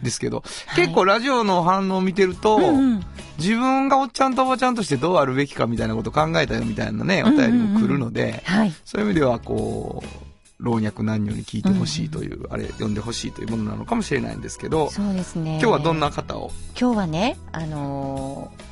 [0.02, 0.84] ですけど、はい。
[0.84, 3.02] 結構ラジオの反応を見てると、うんうん。
[3.38, 8.72] 自分がおっちゃんとおばちゃんとしてどうあるべきかみたいなことを考えたよみたいなね、お便りも来るので、はい。
[8.84, 10.23] そういう意味ではこう、
[10.64, 15.58] 老若男女に聞いてほしいという、あれ、読んでほしいというものなのかもしれないんですけど、そうですね。
[15.60, 16.50] 今日はどんな方を？
[16.78, 18.62] 今日はね、あのー、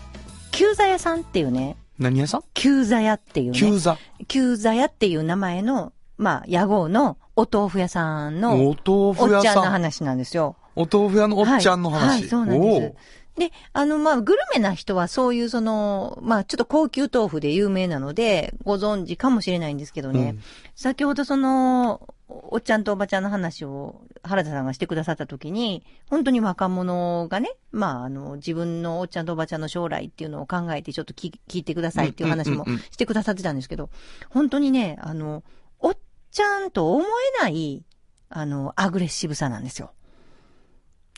[0.50, 2.42] 旧座屋さんっていうね、何屋さん？
[2.54, 3.98] 旧座屋っていうね、旧座？
[4.26, 9.64] 旧座屋っていう名前の、まあ、屋号のお豆腐屋さんのお豆腐おっちゃん屋さん。
[9.64, 10.56] の話なんですよ。
[10.74, 12.00] お豆腐屋のおっちゃんの話。
[12.00, 12.94] はいはいそうなんです
[13.36, 20.42] で、あの、まあ、グルメな人はそういうその、まあ、ちょっと高級豆腐で有名なので、ご存知かもしれないんですけどね、うん。
[20.74, 33.90] 先ほどその、おっちゃんとおばちゃんの話を原田さんがしてくださった時に、本当に若者がね、まあ、あの、自分のおっちゃんとおばちゃんの将来っていうのを考えてちょっと聞聞いてくださいっていう話もしてくださってたんですけど、
[34.30, 35.42] 本当にね、あの、
[35.78, 35.96] おっ
[36.30, 37.04] ちゃんと思
[37.40, 37.84] えない、
[38.28, 39.92] あの、アグレッシブさなんですよ。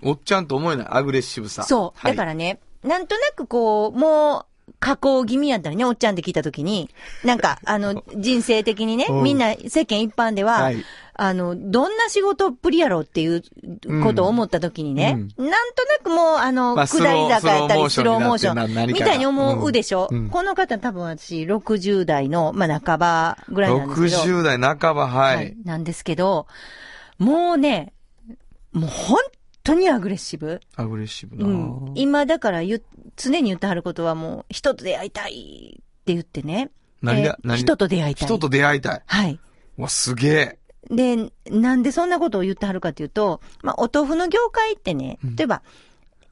[0.03, 0.87] おっちゃんと思えない。
[0.91, 1.63] アグレッシブさ。
[1.63, 1.99] そう。
[1.99, 2.13] はい。
[2.13, 4.47] だからね、なんとなくこう、もう、
[4.81, 6.91] 加工気味やったりね、おっちゃんって聞いたときに、
[7.23, 9.23] なんか、 あの、人生的にねう、ん。
[9.23, 10.85] みんな世間一般では、はい。
[11.17, 13.43] あの、どんな仕事っぷりやろうっていう
[14.03, 19.07] ことを思ったときにね、なんとなくもう、あの、まあ下り坂やったり、ススローローモーショモーションになってン、何かが。
[19.07, 20.19] みたいに思うでしょ、うん。
[20.19, 20.31] うん。
[20.31, 24.17] この方多分私、60代の、まあ、半ばぐらいなんですけど。
[24.17, 25.37] 60代半ば、はい。
[25.37, 25.57] はい。
[25.65, 26.49] なんですけど、
[27.19, 27.93] もうね、
[28.73, 29.19] もう本
[29.65, 30.61] 当にアグレッシブ？
[30.77, 31.93] アグレッシブな、うん。
[31.97, 32.83] 今だから言う、
[33.17, 36.71] 常に言ってはることはもう、人と出会いたいって言ってね。
[36.71, 37.39] えー何が？
[37.43, 38.29] 何人と出会いたい。
[38.29, 39.03] 人と出会いたい。
[39.05, 39.41] はい。
[39.79, 40.59] うわ、すげえ。
[40.91, 45.63] で、なんでそんなことを言ってはるかというと、まあ、お豆腐の業界ってねうん、例えば、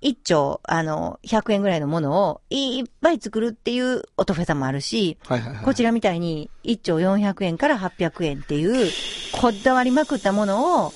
[0.02, 5.64] 一丁、あの、100円ぐらいのものをいっぱい作るっていうお豆腐屋さんもあるし、はいはいはい。
[5.64, 8.90] こちらみたいに一丁400円から800円っていう、
[9.32, 10.92] こだわりまくったものを、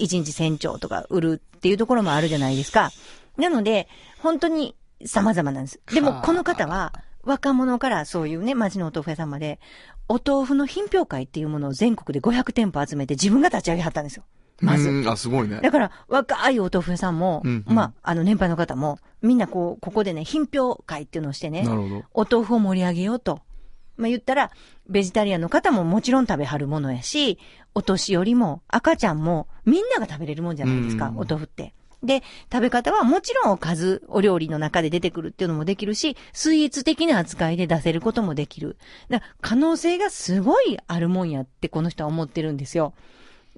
[0.00, 2.90] 1日1000丁とか売るっていうところもあるじゃないですか。
[3.36, 5.80] なので、本当に様々なんです。
[5.92, 9.60] でも、はあこの方は、若者からそういうね、町のお豆腐屋さんまで、
[10.08, 14.24] お豆腐の品評会っていうものを全国で500店舗集めて自分が立ち上げはったんですよ。
[14.60, 14.88] まず。
[14.88, 15.60] うんあ、すごいね。
[15.62, 22.04] だから、若いお豆腐屋さんも、うんうんまあ、あの、年配の方も、みんなこう、ここでね、品評会っていうのをしてね、なるほど。
[22.14, 23.40] お豆腐を盛り上げようと。
[23.96, 24.50] まあ、言ったら、
[24.88, 27.38] ベジタリアンの方ももちろん食べはるものやし、
[27.74, 31.74] お年寄りも赤ちゃんもみんなが食べれるもんじゃないですか、うんお豆腐って。
[32.02, 38.76] で、食べ方はもちろんおかず、お料理の中で出てくるっていうのもできるし、スイーツ的な扱いで出せることもできる。
[39.10, 42.94] だ可能性がすごいあるもんやってこの人は思ってるんですよ。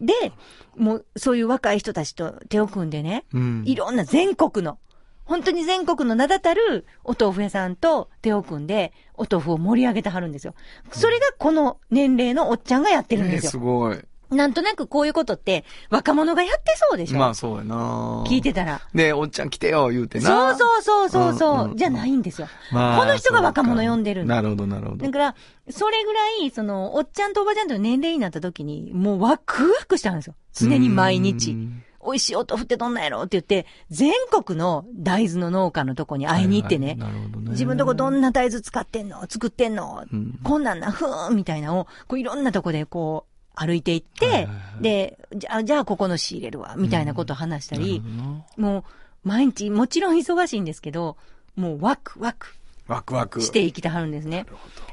[0.01, 0.33] で、
[0.77, 3.63] もうそういう若い人たちと手を組んでね、うん。
[3.65, 4.79] いろんな全国の、
[5.25, 10.55] 本当に全国の名だたるお豆腐屋さんと手を組んで、お豆腐を盛り上げてはるんですよ。
[10.91, 13.51] それがこの年齢のおっちゃんがやってるんねですよ。
[13.53, 13.99] すごい。
[14.31, 18.81] なんとなくこういうことって若者がやってそうでしょ、まあそうやな聞いてたら。
[18.95, 20.57] で、おっちゃん来てよ、言うてな。
[20.57, 22.49] そうそうそうそうそう、うんうんうんじゃないんですよ。
[22.73, 25.11] まあこの人が若者呼んでるんだなるほど、なるほどだ。
[25.11, 25.35] から、
[25.71, 30.35] それぐらい、その、おっちゃんとおばちゃんとの年齢になった時に、もうワクワクしたんですよ。
[30.55, 31.57] 常に毎う日。
[32.03, 37.51] ん美味しいお豆腐ってどんなんやろって言って、全国の大豆の農家のとこに会いに行ってね、はいはいなるほどね。
[37.51, 48.23] 自分とこどんな大豆使ってんの作ってんの、うんこんなんな、ふーんみたいなのを、こういろんなとこでこう、歩いていって、はいはいはいで、じゃあ、じゃあここの仕入れるわ、みたいなことを話したり、なるほ
[48.57, 48.85] どなもう、
[49.25, 51.17] 毎日、もちろん忙しいんですけど、
[51.55, 52.49] もうワクワク
[52.89, 53.41] ワクワク。
[53.41, 54.47] して生きてはるんですね。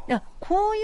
[0.08, 0.80] いやこうい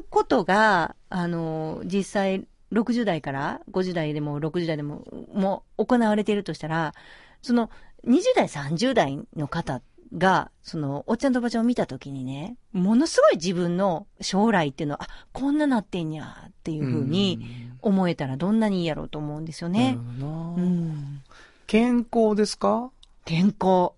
[0.00, 6.94] うことが、あの、実際、60代から50代でも60代でも、もう行われているとしたら、
[7.42, 7.70] その、
[8.06, 9.80] 20代、30代の方
[10.16, 17.40] が、その、おっちゃんとおばちゃんを見たときにね、ものすごい自分の将来っていうのは、あ、こんななってんや、っていうふうに
[17.80, 19.96] 思えたらどんなにいいやろうと思うんですよね。
[20.18, 20.20] う。
[20.20, 21.22] なん
[21.66, 22.90] 健康ですか？
[23.24, 23.92] 健康。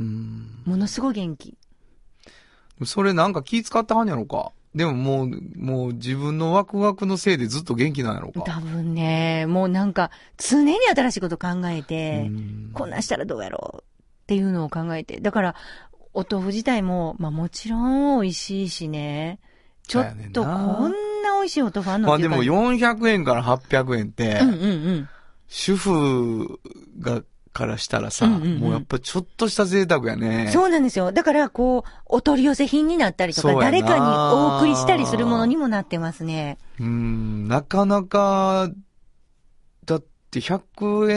[0.00, 0.62] うん。
[0.64, 1.56] ものすごい元気。
[2.84, 4.50] それなんか気使ってはんやろか？
[4.74, 8.40] でももう、もう自分のワクワクのせいでずっと元気なんやろか。
[8.42, 15.20] 多分ね、もうなんか、常に新しいこと考えて、うんこんなんしたらどうやろうっていうのを考えて。
[15.20, 15.54] だから、
[16.12, 19.38] お豆腐自体も、まあもちろん美味しいしね。
[19.86, 20.48] ちょっとこ
[20.88, 22.08] んな美味しいお豆腐あんの？
[22.08, 25.08] まあでもっていう感じ400円から800円って、うんうんうん。
[25.46, 26.58] 主婦
[26.98, 27.22] が
[27.54, 30.50] からしたらさ、うんうんうんもうやっぱちょっとした贅沢やね。
[30.52, 31.12] そうなんですよ。
[31.12, 36.58] だから、こう、お取り寄せ品になったりとか、誰かにお送りしたりするものにもなってますね。
[36.80, 38.70] うん、なかなか、
[39.84, 41.10] だって100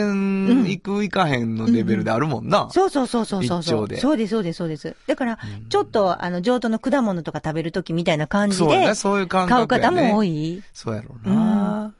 [0.65, 2.69] 円いくいかへんのレベルであるもんな。
[2.71, 3.85] そうそうそうそうそうそう。
[3.85, 4.95] 一丁でそうです、そうです、そうです。
[5.07, 10.01] だから、うんちょっと、あの、上等の果物とか食べるときみたいな感じでそうやね、、そういう感買う覚やね。
[10.01, 10.61] 方も多い。
[10.73, 11.93] そうやろうな。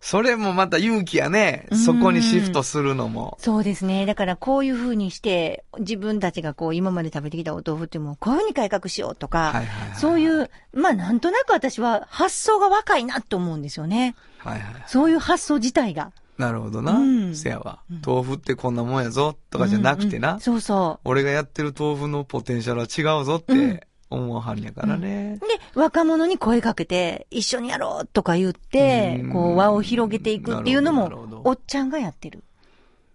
[0.00, 1.66] それもまた勇気やね。
[1.70, 3.36] うんそこにシフトするのも。
[3.40, 4.06] そうですね。
[4.06, 9.98] だから、こういう風にして、自分たちがこう、今まで食べてきたお豆腐っていうのを、こういう風に改革しようとか、はいはいはい。
[9.98, 14.14] そういう、まあ、なんとなく私は発想が若いなと思うんですよね。
[14.38, 14.84] はいはい。
[14.86, 16.12] そういう発想自体が。
[16.38, 16.92] なるほどな。
[16.92, 18.02] うんせやわうん。
[18.04, 20.30] 豆腐ってこんなもんやぞ、とかじゃなくてな。
[20.30, 25.38] うんうんそうそ俺がやってる豆腐のポテンシャルは違うぞっうんて思わはんやからね。
[25.40, 25.46] う。
[25.46, 32.42] で、若者に声かけて、一緒にやろうとか言ってうん、こう、輪を広げていくっていうのもおっちゃんがやってる。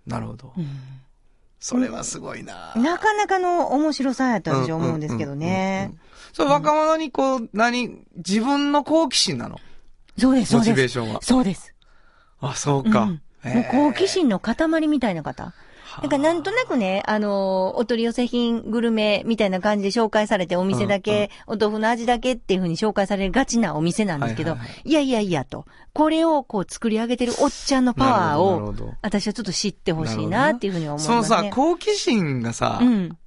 [0.08, 0.62] なるほどう。
[0.62, 0.66] ん
[1.60, 2.74] それはすごいな。
[2.76, 5.96] なかなかの面白さやと私は思うんですけどね。
[6.32, 9.60] そう、若者にこう、何、自分の好奇心なの？
[10.18, 10.76] そうです、そモうです。
[10.76, 11.22] チベーションは。
[11.24, 11.74] そうです。
[12.40, 13.22] あ、そうかうん。
[13.54, 15.54] もう好奇心の塊みたいな方。
[16.02, 31.28] だからなんとなくね、あのーお取り寄せ品、グルメみたいな感じで紹介されて、お店だけ、お豆腐の味だけっていう風に紹介されがちなお店なんですけど、いはいはいはいやいやいやと、これをこう作り上げてるおっちゃんのパワーを、私はちょっと知ってほしいなっていう風には思いますね。
[31.28, 33.18] そのさ、好奇心がさ、うん。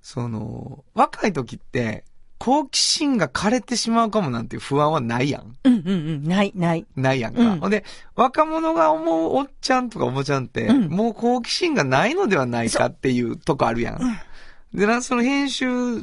[0.00, 2.04] その、若い時って、
[2.38, 5.56] 好奇心が枯れてしまうかもなんていう不安はないやん。
[5.64, 6.24] うんうんうん。
[6.28, 6.84] ない、ない。
[6.96, 7.40] ないやんか。
[7.40, 7.84] うんほんで、
[8.16, 14.00] 若者が思うおっちゃんとかおばちゃんって、うんもう好奇心がないのではないかっていうとこあるやん。
[14.74, 16.02] でな、その編集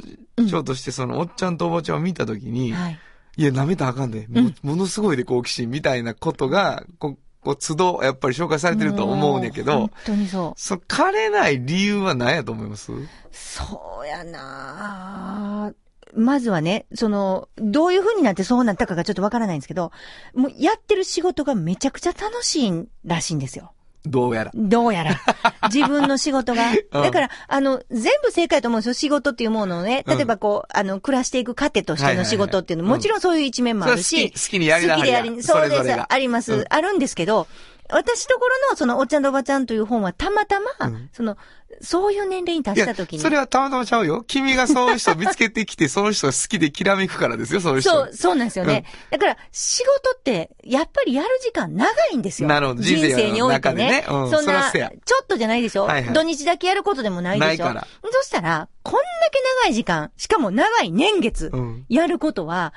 [0.50, 2.98] 長としてそのおっちゃんとおばちゃんを見た時に、はい。
[3.36, 10.60] いや、舐めたらあかんで、もうんものすごいで好奇心みたいなことが、ここう、都度、やっぱり紹介されてると思うんやけどもう本、当にそう。
[10.60, 12.92] そう、枯れない理由は何やと思います？
[13.32, 15.72] そうやなあ
[16.14, 19.92] まずはね、その、どういう風になってそうなったかがちょっとわからないんですけど、
[20.34, 23.72] もうやってる仕事がめちゃくちゃ楽しいらしいんですよ。
[24.04, 24.50] どうやら。
[24.54, 25.20] どうやら。
[25.72, 26.70] 自分の仕事が。
[26.70, 28.94] うんだから、あの、全部正解だと思うんですよ。
[28.94, 30.04] 仕事っていうものをね。
[30.06, 34.30] うん例えばこう、あの、暮らしていく糧としての仕事っていうのも、もちろんそういう一面もあるし。
[34.32, 36.12] 好きにやりなは好きでやり、そうです。
[36.12, 37.46] あります、うんあるんですけど、
[37.92, 41.36] 私ところのそのおっちゃんとおばちゃんという本はたまたま、うんその、
[41.80, 43.18] そういう年齢に達した時に。
[43.18, 44.24] それはたまたまちゃうよ。
[44.26, 47.90] 君がそういう人を見つけてきて、その人が好きできらめくからですよ、そういう人。
[47.90, 48.84] そう、そうなんですよね。
[49.10, 52.48] だから、仕事って、やっぱりやる時間長いんですよ。
[52.48, 53.90] なるほど人人生においてね。
[53.90, 54.86] ねうんそんな、ちょ
[55.22, 59.00] っとじゃないでしょ、はいはい土日だけやることでもないでしょないからそしたら、こんだ
[59.30, 61.86] け長い時間、しかも長い年月、うん。
[61.88, 62.74] やることは、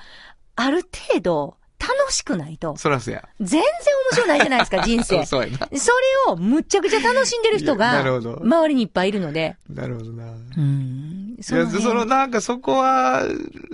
[0.55, 3.27] ある程度、楽しくないと、そらせや。
[3.39, 3.69] 全然面
[4.13, 5.25] 白ないじゃないですか、 人生。
[5.25, 5.57] そうやな。
[5.77, 5.91] そ
[6.27, 9.57] れをむっちゃくちゃ楽しんでる人が、周りにいっぱいいるので。
[9.69, 10.23] なるほどな。
[10.57, 11.35] うん。
[11.37, 13.23] いや、その、なんかそこは、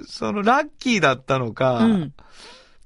[0.08, 2.14] その、ラッキーだったのか、うん。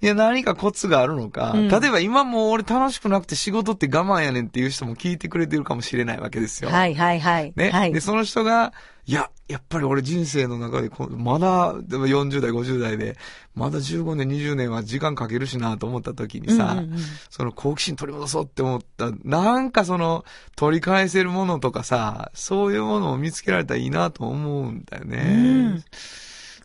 [0.06, 6.70] いや、何かコツがあるのか、うん例えば今もう俺楽しくなくて仕事って我慢やねんっていう人も聞いてくれてるかもしれないわけですよ。
[6.70, 7.54] はいはいはい。
[7.56, 7.72] ね。
[7.72, 8.00] はいで、。
[8.02, 8.72] その人が、
[9.08, 13.18] いや、やっぱり俺人生の中でまだ、でも40代、50代で、
[13.56, 20.24] まだ15年、20年は時間かけるしなと思った時にさ、うんうんうんその好奇心取り戻そうって思った、なんかその、
[20.56, 25.18] 取り返せるものとかさ、そういうものを見つけられたらいいなと思うんだよね。
[25.18, 25.38] う
[25.76, 25.84] んだ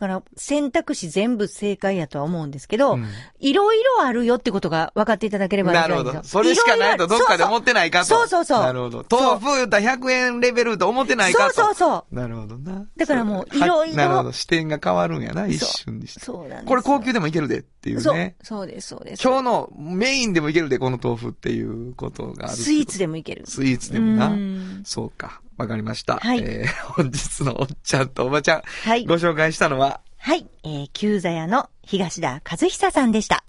[0.01, 3.05] から、選択肢全部正解やとは思うんですけど、うん
[3.39, 6.23] いろいろあるよってことが分かっていただければなるほど。
[6.23, 8.05] それしかないとどっかで思ってないかと。
[8.05, 9.05] そうそうそうなるほど。
[9.09, 11.53] 豆腐言うたら100円レベルと思ってないかと。
[11.53, 12.15] そうそうそう。
[12.15, 12.85] なるほどな。
[12.95, 14.31] だからもうそれろいろなるほど。
[14.31, 16.19] 視点が変わるんやな、一瞬にして。
[16.19, 16.65] そうなんです。
[16.65, 18.35] これ高級でもいけるでっていうそうね。。
[18.43, 19.23] そうです、そうです。
[19.27, 22.57] 今日のメインでもいけるで、この豆腐っていうことがある。
[22.57, 23.43] スイーツでもいける。
[23.45, 24.35] スイーツでもなう。
[24.35, 25.41] んそうか。
[25.61, 26.17] わかりました。
[26.17, 30.45] はいえー 本日のおっちゃんとおばちゃん、はいご紹介したのは、はい。
[30.63, 33.43] えー、旧座屋の東田和久さんでした。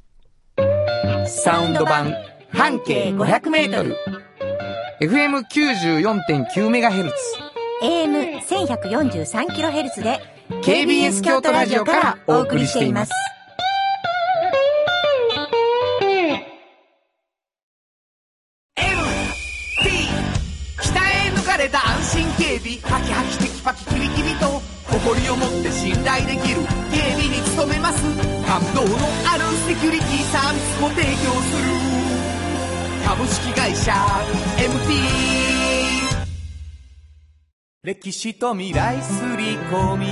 [1.26, 2.14] サウンド版
[2.50, 3.96] 半径500メートル
[5.00, 7.10] FM94.9MHz。
[7.82, 10.20] AM1143kHz で
[10.62, 13.12] KBS 京都ラジオからお送りしています。
[24.92, 26.60] 誇りを持って信頼できる
[26.92, 28.02] 警備に努めます。
[28.46, 31.72] 感動のあるセキュリティサービスも提供する。
[33.06, 33.92] 株式会社
[34.58, 35.32] MT
[37.84, 40.06] 歴史と未来すり込み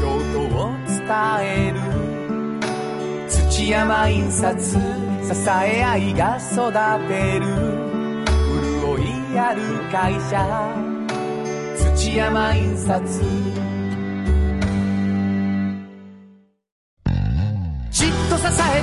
[0.00, 0.98] 京都を伝
[1.42, 1.80] える。
[3.28, 4.78] 土山印刷支
[5.48, 6.72] え合いが育
[7.08, 7.46] てる。
[8.84, 10.86] 潤いある会社。
[11.94, 13.65] 土山印刷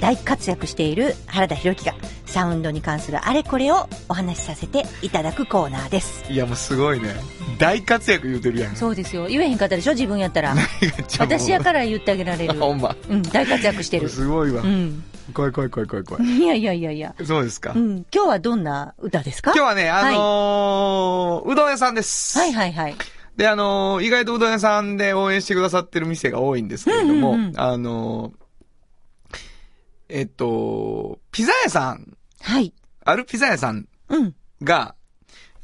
[0.00, 1.94] 大活躍している原田博之が
[2.24, 6.24] サウンドに関するあれこれをお話しさせていただくコーナーです。
[6.32, 7.14] いや、もうすごいね。
[7.58, 8.76] 大活躍言うてるやん。
[8.76, 9.26] そうですよ。
[9.26, 9.92] 言えへんかったでしょ？
[9.92, 10.54] 自分やったら。
[11.18, 12.54] 私やから言ってあげられる。
[12.58, 12.96] ほんま。
[13.08, 14.08] うん、大活躍してる。
[14.08, 14.66] すごいわう。
[14.66, 15.04] ん。
[15.34, 16.24] 怖い怖い怖い怖い怖い。
[16.24, 17.14] いやいやいやいや。
[17.24, 17.72] そうですか。
[17.74, 18.06] うん。
[18.14, 19.52] 今日はどんな歌ですか？
[19.54, 22.38] 今日はね、あのーうどん屋さんです。
[22.38, 22.94] はいはいはい。
[23.36, 28.39] で、あのー意外とうどん屋さんで応援してくださってる店が多いんですけれども、うんうんうんあのー
[30.10, 32.72] えっと、ピザ屋さん、はい。
[33.04, 34.34] あるピザ屋さんうん。
[34.62, 34.94] が、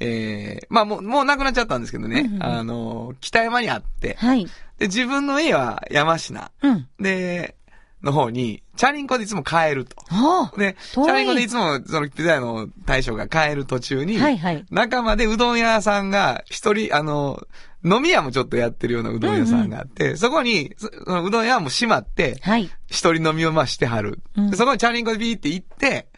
[0.01, 4.47] えー、まあもう、もうなくなっちゃったんですけどね、うんうんうんあのー北山にあって、はい。
[4.79, 6.89] で、自分の家は山科、うん。
[7.01, 7.57] で、
[8.03, 9.97] の方に、チャリンコでいつも帰ると。
[10.09, 14.23] はで、チャリンコでいつも、そのピザ屋の大将が帰る途中に、あ。
[14.23, 14.65] はいはい。
[14.71, 17.43] 仲間でうどん屋さんが一人、あの、
[17.87, 22.71] 飲み屋もちょっとやってるようなうどん屋さんがあって、そこに、そそのうどん屋はもう閉まって、はい。
[22.89, 24.21] 一人飲みをまあしてはる。
[24.37, 26.09] うんでそこにチャリンコでビーって行って、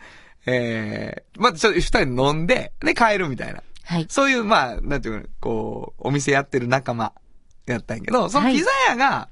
[0.46, 3.62] えー、まあちょっと二人で飲んで、で帰るみたいな。
[3.84, 4.06] はい。
[4.08, 7.12] そういう、まあ、なんていうの、こう、お店やってる仲間
[7.66, 9.28] やったんやけど、そのピザ屋が、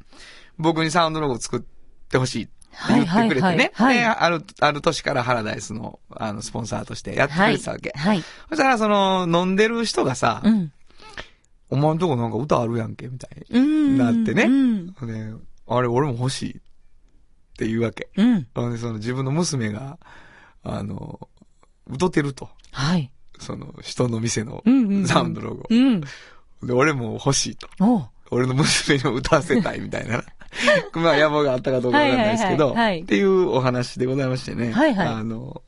[0.58, 1.60] 僕にサウンドロゴを作っ
[2.08, 2.52] てほしいって
[2.88, 3.70] 言ってくれてね。
[3.74, 7.92] はいはいはいある、ある年からハラダイスの、あの、スポンサーとしてやってくはいれてたわけ。。
[7.94, 8.22] はい。
[8.48, 10.72] そしたら、その、飲んでる人がさ、うん。
[11.68, 13.98] お前んとこなんか歌あるやんけ、みたいうん。
[13.98, 14.94] なってねうん。
[15.68, 16.56] あれ、俺も欲しい。
[16.56, 16.60] っ
[17.58, 18.08] て言うわけ。
[18.16, 18.46] うん。
[18.54, 19.98] その自分の娘が、
[20.62, 21.28] あの、
[21.88, 22.48] 歌ってると。
[22.72, 23.10] はい。
[23.38, 25.64] その、人の店のうんうんうんサウンドロゴ。
[25.68, 26.00] うん。
[26.00, 27.68] で、俺も欲しいと。
[28.30, 30.22] 俺の娘にも歌わせたいみたいな。
[30.94, 34.72] まあ野望があったかどうかわかんないですけど、っていうお話でございましてね。
[34.72, 35.62] はいはいあの、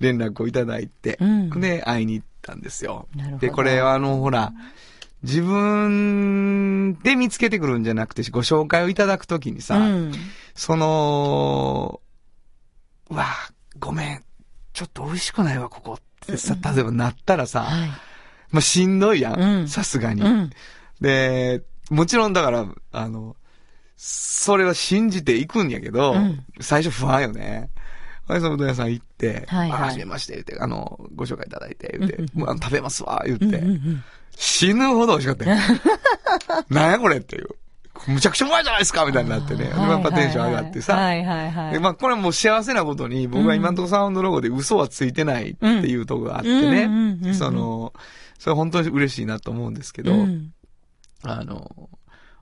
[0.00, 3.08] 連絡をいただいて、うんで、会いに行ったんですよ。
[3.14, 4.52] なるほどで、これはあの、ほら、
[5.22, 10.12] 自分で見つけてくるんじゃなくて、ご紹介をいただくときにさ、うん。
[10.54, 12.00] その、
[13.10, 13.26] うわ
[13.78, 14.24] ごめん、
[14.72, 17.88] ちょっと美味しくないわ、ここってさ、例えばなったらさ、はい。
[18.50, 20.22] まあ、しんどいやうんん、さすがに。
[20.22, 20.50] うん。
[21.00, 23.36] で、もちろんだから、あの、
[23.96, 27.70] それは信じていくんやけど、うん最初不安よね。
[28.34, 33.62] で、そのうどん屋さん行って、はいはいあ、はじめまして、言って、あの、ご紹介いただいて、言って、うあの食べますわ、言って、
[34.36, 35.56] 死ぬほど美味しかったよ。
[36.70, 37.48] なんやこれっていう。
[38.06, 39.64] むちゃくちゃうまいじゃないですかみたいになってね。
[39.64, 40.94] でやっぱテンション上がってさ。
[40.94, 41.72] はいはいはい。
[41.72, 47.34] でまあ、これはもう幸せなことに、僕は今のところサウンドロゴで嘘はついてないっていうところがあってね。
[47.34, 47.92] その、
[48.38, 50.52] それ本当に嬉しいなと思うんですけど、うん。
[51.22, 51.90] あの、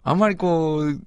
[0.05, 1.01] あんまりこう、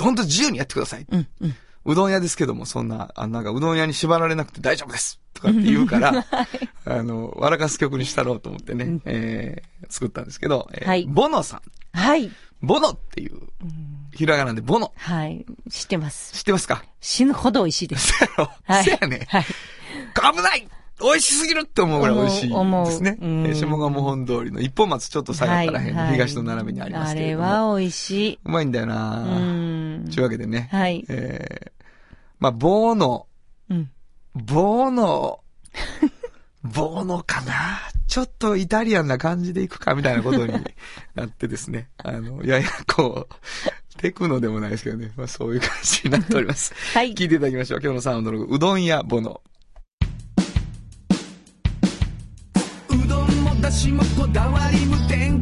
[0.00, 1.06] 本当自由にやってください。
[1.10, 1.26] うん。
[1.42, 1.54] うん。
[1.84, 6.24] うどん屋ですけども、そんな、あなんかうどん屋に縛られなくて大丈夫ですとかって言うから、
[6.86, 11.98] あの、笑かす曲にしたろうと思ってね、えー、作ったんですけど、えーはいボノさん。
[11.98, 12.30] はい。
[12.62, 13.40] ボノっていう、
[14.14, 14.92] ひらがなでボノ。
[14.96, 15.44] はい。
[15.68, 16.32] 知ってます。
[16.34, 16.84] 知ってますか？
[17.00, 18.12] 死ぬほど美味しいです。
[18.18, 18.84] せやろ、はい。
[18.84, 19.26] せやね。
[19.28, 19.44] はい。
[20.14, 20.68] 危ない
[21.00, 22.52] 美味しすぎるって思うぐらい美味しいです
[23.02, 23.18] ね。
[23.20, 27.44] 思う下鴨本通りの一本松ちょっと下がったらへんの、はい東の斜めにありますけれども。
[27.46, 28.38] あれは美味しい。
[28.44, 30.04] うまいんだような、ん。
[30.10, 30.68] というわけでね。
[30.70, 31.04] はい。
[31.08, 31.84] えー、
[32.38, 33.26] まあ、ボーノ、
[33.70, 33.90] うん。
[34.34, 35.40] ボーノ、
[36.62, 37.80] ボーノかな？
[38.12, 40.52] ちょっとイタリアンな感じでいくかみたいなことに
[41.14, 41.88] なってですね。
[42.04, 45.12] あの、ややこう、テクノでもないですけどね。
[45.16, 46.74] まあそういう感じになっております。
[46.92, 47.14] はい。
[47.14, 47.80] 聞いていただきましょう。
[47.82, 49.40] 今日のサウンドロゴ、うどん屋ボノ。
[53.74, 55.41] 私もこだわり無添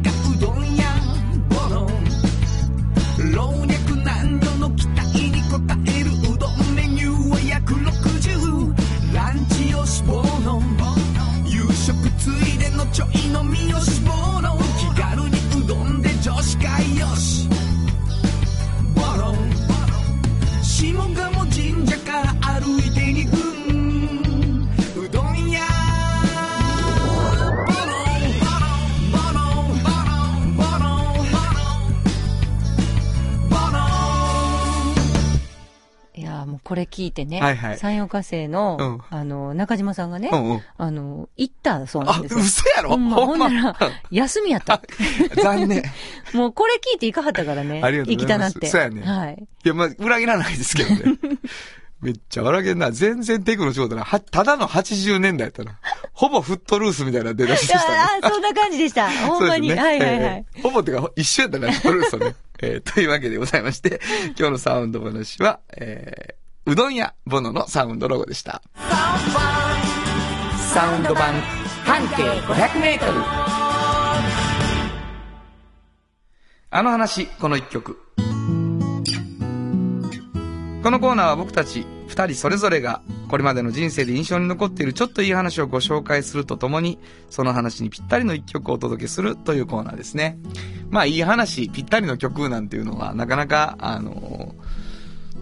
[37.11, 40.61] いてね、はいはい山陽火星の、うんあの、中島さんがね、うんうん。
[40.77, 42.39] あの、行ったそうなあ、んですよ。
[42.39, 42.89] 嘘やろ？
[42.89, 43.77] ほんま、ほんなら、
[44.09, 44.81] 休みやった。
[45.41, 45.83] 残念。
[46.33, 47.81] もうこれ聞いて行かはったからね。
[47.83, 48.67] ありがとうございます行きたなって。
[48.67, 49.47] そうやねはい。
[49.63, 51.17] いや、まあ、裏切らないですけどね。
[52.01, 52.91] めっちゃ笑けんな。
[52.91, 54.03] 全然テクの仕事な。
[54.03, 55.77] は、ただの80年代やったな。
[56.13, 57.97] ほぼフットルースみたいな出だしでしたね。
[58.23, 59.07] あそんな感じでした。
[59.27, 59.69] ほんまに。
[59.69, 60.19] ねはいはいはい。
[60.19, 62.35] えーほぼってか、一緒やったな、フットルースとね。
[62.63, 64.01] えーというわけでございまして、
[64.37, 66.33] 今日のサウンド話は、えー、
[66.63, 68.61] うどん屋ボノのサウンドロゴでした。
[70.73, 71.33] サウンド版
[71.85, 73.11] 半径500メートル
[76.69, 77.97] あの話、この一曲。
[80.83, 86.99] このコーナーは僕たち二人それぞれがこれまでの人生で印象に残っているちょっといい話をご紹介するとともに、
[87.31, 90.37] その話にぴったりの一曲をお届けするというコーナーですね。
[90.91, 94.53] まあいい話、ぴったりの曲なんていうのはなかなか、あの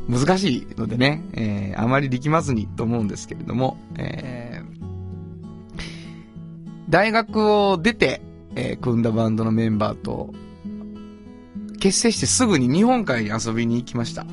[0.09, 4.79] 難しいのでね、えー、あまり力まずにと思うんですけれども、えー、
[6.89, 8.21] 大学を出て、
[8.55, 10.33] えー組んだバンドのメンバーと、
[11.79, 14.25] 結成してすぐに日本海に遊びに行きました。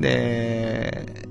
[0.00, 1.28] で、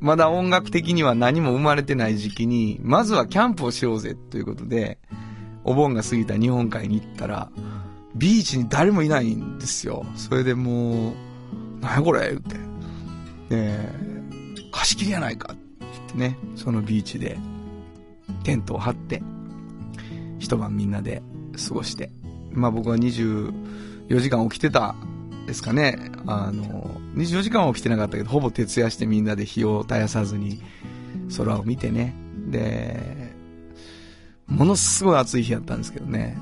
[0.00, 4.98] まだ音楽的には何も生まれてない時期に、まずはキャンプをしようぜということで、
[5.64, 7.50] お盆が過ぎた日本海に行ったら、
[8.14, 10.04] ビーチに誰もいないんですよ。
[10.14, 11.14] それでも
[11.80, 12.73] う、なんやこれって。
[13.48, 13.78] で、
[14.72, 15.64] 貸し切りやないかって
[16.04, 17.36] ってね、そのビーチで
[18.44, 19.22] テントを張って、
[20.38, 21.22] 一晩みんなで
[21.68, 22.10] 過ごして。
[22.52, 23.52] まあ僕は24
[24.20, 24.94] 時間起きてた
[25.46, 26.12] ですかね。
[26.26, 30.62] あの、24時間は起きてなかったけど、ほぼ徹夜してみんなで火を絶やさずに
[31.36, 32.14] 空を見てね。
[32.48, 33.32] で、
[34.46, 36.38] ものすごい暑い日やったんですけどね。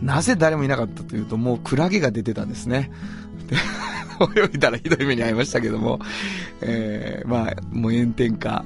[0.00, 2.90] なぜ誰もいなかったというと、もうクラゲが出てたんですね。
[4.36, 6.00] 泳いだらひどい目に遭いましたけども、
[6.60, 8.64] えー、まあ、もう炎天下、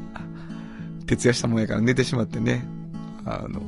[1.06, 2.66] 徹夜したもんやから寝てしまってね、
[3.24, 3.60] あの、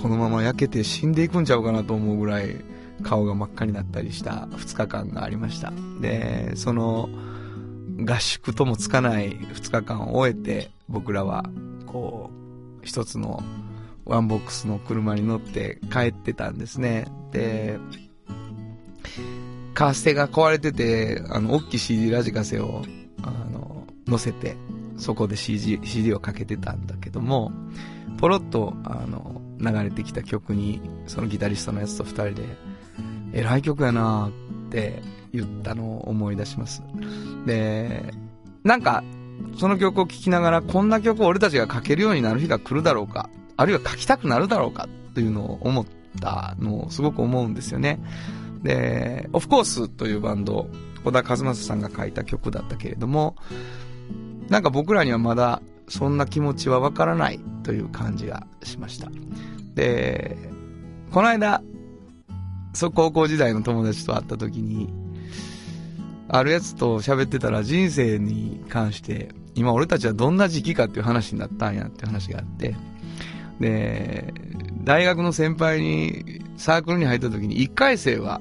[0.00, 2.56] このまま焼けて死んでいくんちゃうかなと思うぐらい
[3.02, 5.72] 顔が真っ赤になったりした2日間がありました。
[6.00, 7.08] で、その
[8.06, 11.44] 合宿ともつかない2日間を終えて僕らは
[11.86, 12.30] こ
[12.82, 13.42] う一つの
[14.04, 17.06] ワンボックスの車に乗って帰ってたんですね。
[17.32, 17.78] で、
[19.74, 22.82] カーステが壊れてて、あの、大きい CD ラジカセを、
[23.22, 24.56] あの、乗せて、
[24.96, 27.52] そこで CD、CD をかけてたんだけども、
[28.18, 32.42] ポロッと、あの、流れてきた曲に、そのギタリストのやつと二人で、
[33.32, 34.30] えらい曲やな
[34.66, 35.02] って
[35.32, 36.82] 言ったのを思い出します。
[37.44, 38.14] で、
[38.62, 39.02] なんか、
[39.58, 45.86] その曲を聴きながら、こんな曲を俺たちが書けるようになる日が来るだろうか、あるいは書きたくなるだろうか、というのを思っ
[46.20, 47.98] たのをすごく思うんですよね。
[48.64, 50.68] で、オフコースというバンド、
[51.04, 53.36] 小田和正さんが書いた曲だったけれども、
[54.48, 59.10] なんか僕らにはまだそんな気持ちはわからないという感じがしました。
[59.74, 60.36] で、
[61.12, 61.62] この間、
[62.72, 64.92] そう高校時代の友達と会った時に、
[66.28, 72.74] あるやつと喋ってたら人生に関して、今俺たちはどんな時期かっていう話になったんやっていう話があって、
[73.60, 74.32] で、
[74.82, 78.40] 大学の先輩にサークルに入った時に1回生は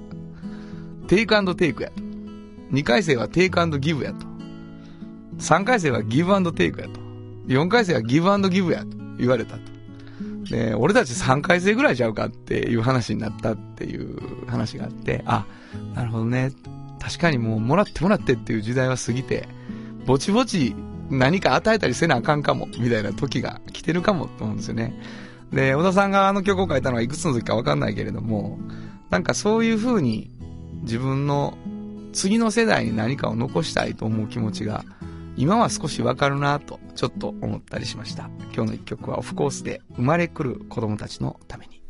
[1.13, 2.01] テイクアンドテイクやと。
[2.71, 4.25] 2回生はテイクアンドギブやと。
[5.37, 6.99] 3回生はギブアンドテイクやと。
[7.45, 8.87] 4回生はギブアンドギブやと
[9.19, 9.61] 言われたと。
[10.49, 15.45] で、俺たち3回生ぐらいちゃうかっていう話になったっていう話があって、あ、
[15.93, 16.51] なるほどね。
[16.99, 19.47] 確かにもうもらってもらってっていう時代は過ぎて、
[20.07, 20.75] ぼちぼち
[21.11, 24.99] 何か与えたりせなあかんかも、みたいな時が来てるかもと思うんですよね。
[25.51, 28.57] で、小田さんがあの曲を書いたのはいくつの時かわかんないけれども、
[29.11, 30.31] なんかそういう風に
[30.83, 31.57] 自分の
[32.13, 34.85] 次の世代に何かを残したいと思う気持ちが
[35.35, 38.29] 今は少しわかるなとちょっと思ったりしました。
[38.53, 41.81] 今日の一曲はオフコースで生まれ来る子供たちのために。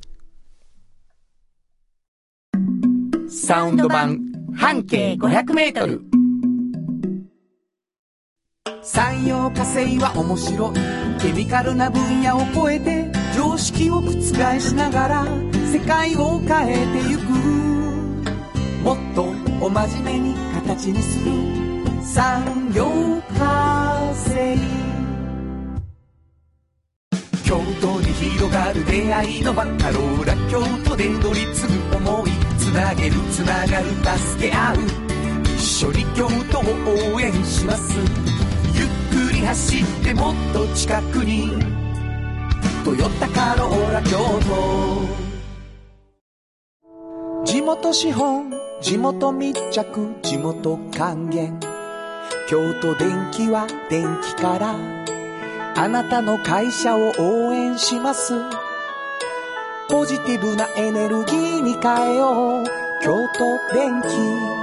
[3.29, 4.19] サウンド版
[4.55, 6.01] 半径500メートル
[8.83, 10.73] 産業化成は面白い
[11.21, 14.11] ケミカルな分野を超えて常識を覆
[14.59, 15.25] しながら
[15.71, 17.72] 世界を変えてゆく
[18.83, 19.23] もっと
[19.61, 21.31] お真面目に形にする。
[22.01, 22.85] 産業
[23.37, 24.57] 化成
[27.45, 32.31] 京都に広がる出会いの場カローラ京都で乗り継ぐ思い。
[32.57, 33.85] つなげるつながる
[34.17, 34.77] 助け合う。
[35.55, 37.97] 一緒に京都を応援します。
[38.73, 41.51] ゆっくり走ってもっと近くに
[42.83, 45.22] 「トヨタカローラ京都」
[47.73, 48.51] 元資本
[48.81, 51.59] 地元密着地元還元。
[52.47, 54.75] 京都電気は電気から
[55.75, 58.35] あなたの会社を応援します。
[59.89, 62.63] ポジティブなエネルギーに変えよう。
[63.01, 64.62] 京都電気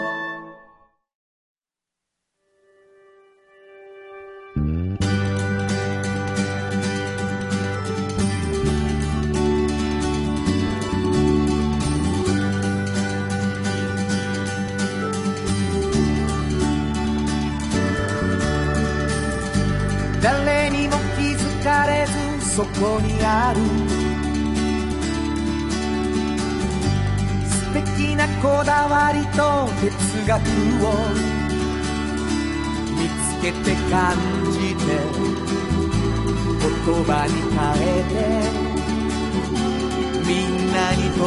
[29.80, 29.88] 哲
[30.26, 30.92] 学を
[32.98, 34.12] 見つけて感
[34.52, 34.84] じて
[36.60, 36.68] 言
[37.04, 38.14] 葉に変えて
[40.28, 41.24] みんなに届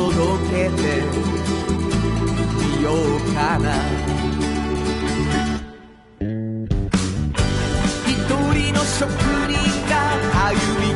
[0.52, 0.82] けて
[2.78, 2.96] みよう
[3.34, 3.66] かな
[8.06, 8.14] 一
[8.54, 9.10] 人の職
[9.50, 9.58] 人
[9.90, 9.94] が
[10.50, 10.93] 歩み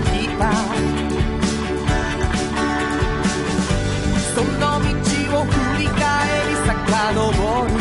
[7.07, 7.71] 遡る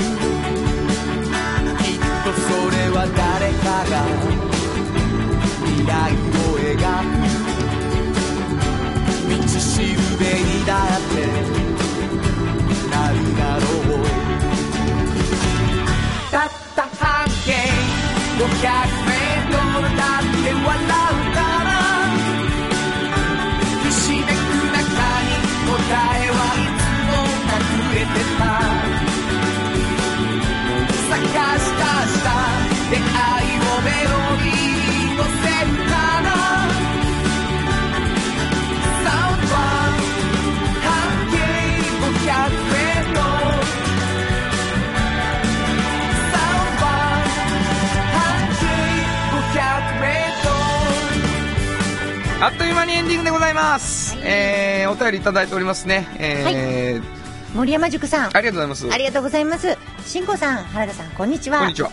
[1.79, 4.07] きっとそれは誰かが
[5.65, 7.19] 未来を描く。
[9.29, 11.36] 道しるべにだって。
[52.39, 54.15] あっという間にエンディングでございます。
[54.23, 56.07] えー、お便りいただいておりますね。
[56.19, 57.17] えー
[57.55, 58.37] 森山塾さん。
[58.37, 58.93] ありがとうございます。
[58.93, 59.79] ありがとうございます。
[60.05, 61.61] 新子さん、原田さん、こんにちは。
[61.61, 61.91] こんにちは。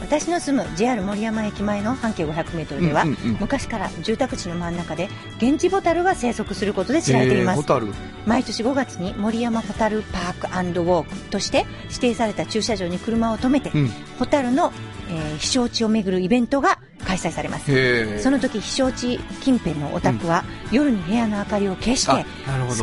[0.00, 7.86] 私の住む JR 森山駅前の半径500メートルでは、うんうんうん昔から住宅地の真ん中で現地ボタルが生息することで知られています、ホタル。
[8.26, 14.72] 毎年5月に森山ホタルパークウォークとして指定された駐車場に車を止めて、うんホタルの、
[15.08, 18.18] えー飛翔地を巡るイベントが開催されます。
[18.20, 22.26] その時飛翔地近辺のお宅は、夜に部屋の明かりを消して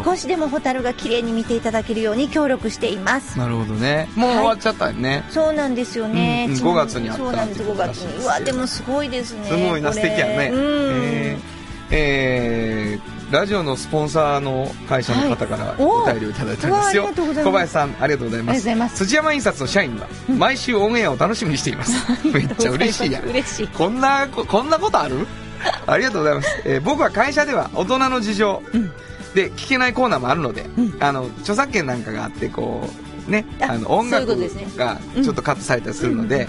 [0.03, 3.37] 少しでもホタルが綺麗に見ていただけるように協力しています。
[3.37, 4.07] なるほどね。
[4.15, 5.25] もう終わっちゃったよね。
[5.29, 8.23] そうなんですよね、うんうんちなみ5月にあったそうなんです5ってことらしいです月に。
[8.23, 10.49] うわでもすごいですねすごいな、素敵やね。
[10.53, 11.37] うん、え。
[11.37, 11.39] ー
[11.91, 15.75] えーラジオのスポンサーの会社の方からはい。
[15.79, 17.03] おお便りをいただいてますよ。
[17.03, 18.53] うわありがとうござい小林さん、ありがとうございます。
[18.53, 19.05] ありがとうございます。
[19.07, 20.07] 土山印刷の社員は、
[20.37, 21.93] 毎週オンエアを楽しみにしています。
[22.33, 23.23] めっちゃ嬉しいやん。
[23.23, 23.67] 嬉しい。
[23.67, 25.25] こんな、ここんなことある？
[25.87, 26.61] ありがとうございます。
[26.65, 28.61] えー僕は会社では大人の事情。
[29.33, 30.97] で聞けないコーナーもあるので、うん。
[30.99, 32.87] あの、著作権なんかがあって、こ
[33.27, 34.27] う、ね、ああの、音楽
[34.77, 36.47] がちょっとカットされたりするので、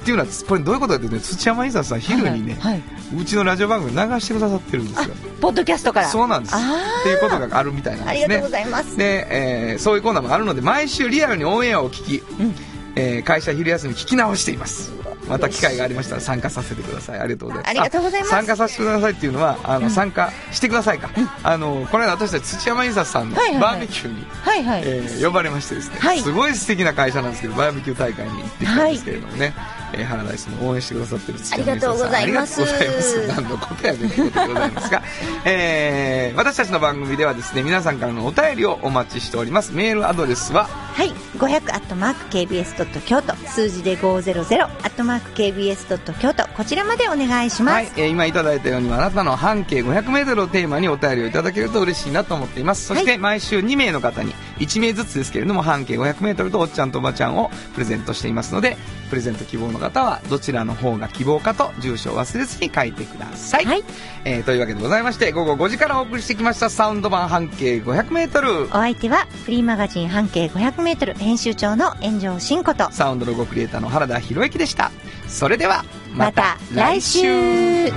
[0.00, 2.82] っていうのは、これどういうことかというとね、土山印刷さん昼にね、はい、はい
[3.20, 5.14] うちのラジオ番組流してくださってるんですよ。
[5.40, 6.54] ポッドキャストからそうなんです。
[6.54, 6.58] あ
[7.00, 8.24] っていうことがあるみたいなんですね。
[8.24, 12.54] ありがとうございます、で、えーそういうコーナーもあるので、毎週リアルにオンエアを聞き、うん
[12.96, 14.92] えー会社昼休み聞き直しています。
[15.30, 17.20] また機会がありましたら参加させてください。
[17.20, 17.70] ありがとうございます。
[17.70, 18.32] ありがとうございます。
[18.32, 21.10] あ参加させてくださいっていうのは、あの、参加してくださいか。
[21.42, 23.62] あの、この間私たち土山印刷さんのはいはいはい。
[23.62, 26.20] バーベキューに、はいはい、えー呼ばれましてですね、はい。
[26.20, 29.54] すごい素敵な会社なんですけど、バーベキュー大会に行ってきたんですけれどもね、
[29.92, 31.70] えー、原田さんも応援してくださってる土山印刷さん。
[31.70, 32.62] ありがとうございます。
[32.62, 33.26] ありがとうございます。
[33.28, 35.02] 何のことやねんってことでございますが、
[35.44, 39.72] えー、私たちの番組ではですね、皆さんからのお便りをお待ちしております。
[39.72, 40.68] メールアドレスは、
[41.00, 52.86] はい500アットマーク KBS ドット京都数字で500アットマーク KBS ドット京都こちらまでお願いします、はい、えー今いただいたようにあなたの半径 500m をテーマにお便りをいただけると嬉しいなと思っています。
[52.86, 53.18] そしてはい。
[53.18, 58.76] 毎週2名の方に1名ずつですけれども半径 500m とおっちゃんとおばちゃんをプレゼントしていますので
[59.08, 63.82] プレゼント希望の方はどちらの方が希望かと住所を忘れずに書いてください、はい。
[64.24, 74.90] えーというわけでございまして午後5時からお送りしてきましたサウンド版半径 500m お相手はフリーマガジン半径 500m 編集長の炎上真子とサウンドロゴクリエイターの原田博之でした。
[75.26, 75.84] それでは
[76.14, 77.88] また来週。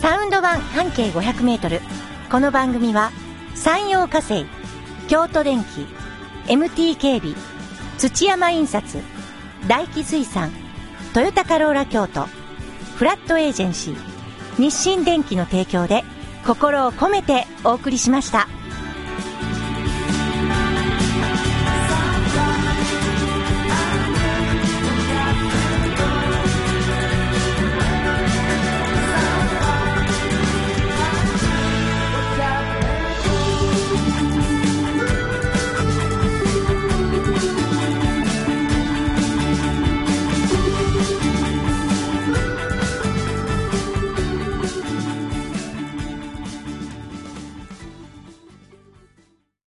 [0.00, 1.80] サウンド版半径 500m
[2.30, 3.10] この番組は
[3.54, 4.46] 山陽火星
[5.08, 5.86] 京都電機
[6.46, 7.34] MT 警備
[7.98, 8.98] 土山印刷
[9.68, 10.50] 大気水産
[11.14, 12.26] トヨタカローラ京都
[12.96, 13.96] フラットエージェンシー
[14.58, 16.04] 日清電機の提供で
[16.44, 18.46] 心を込めてお送りしました。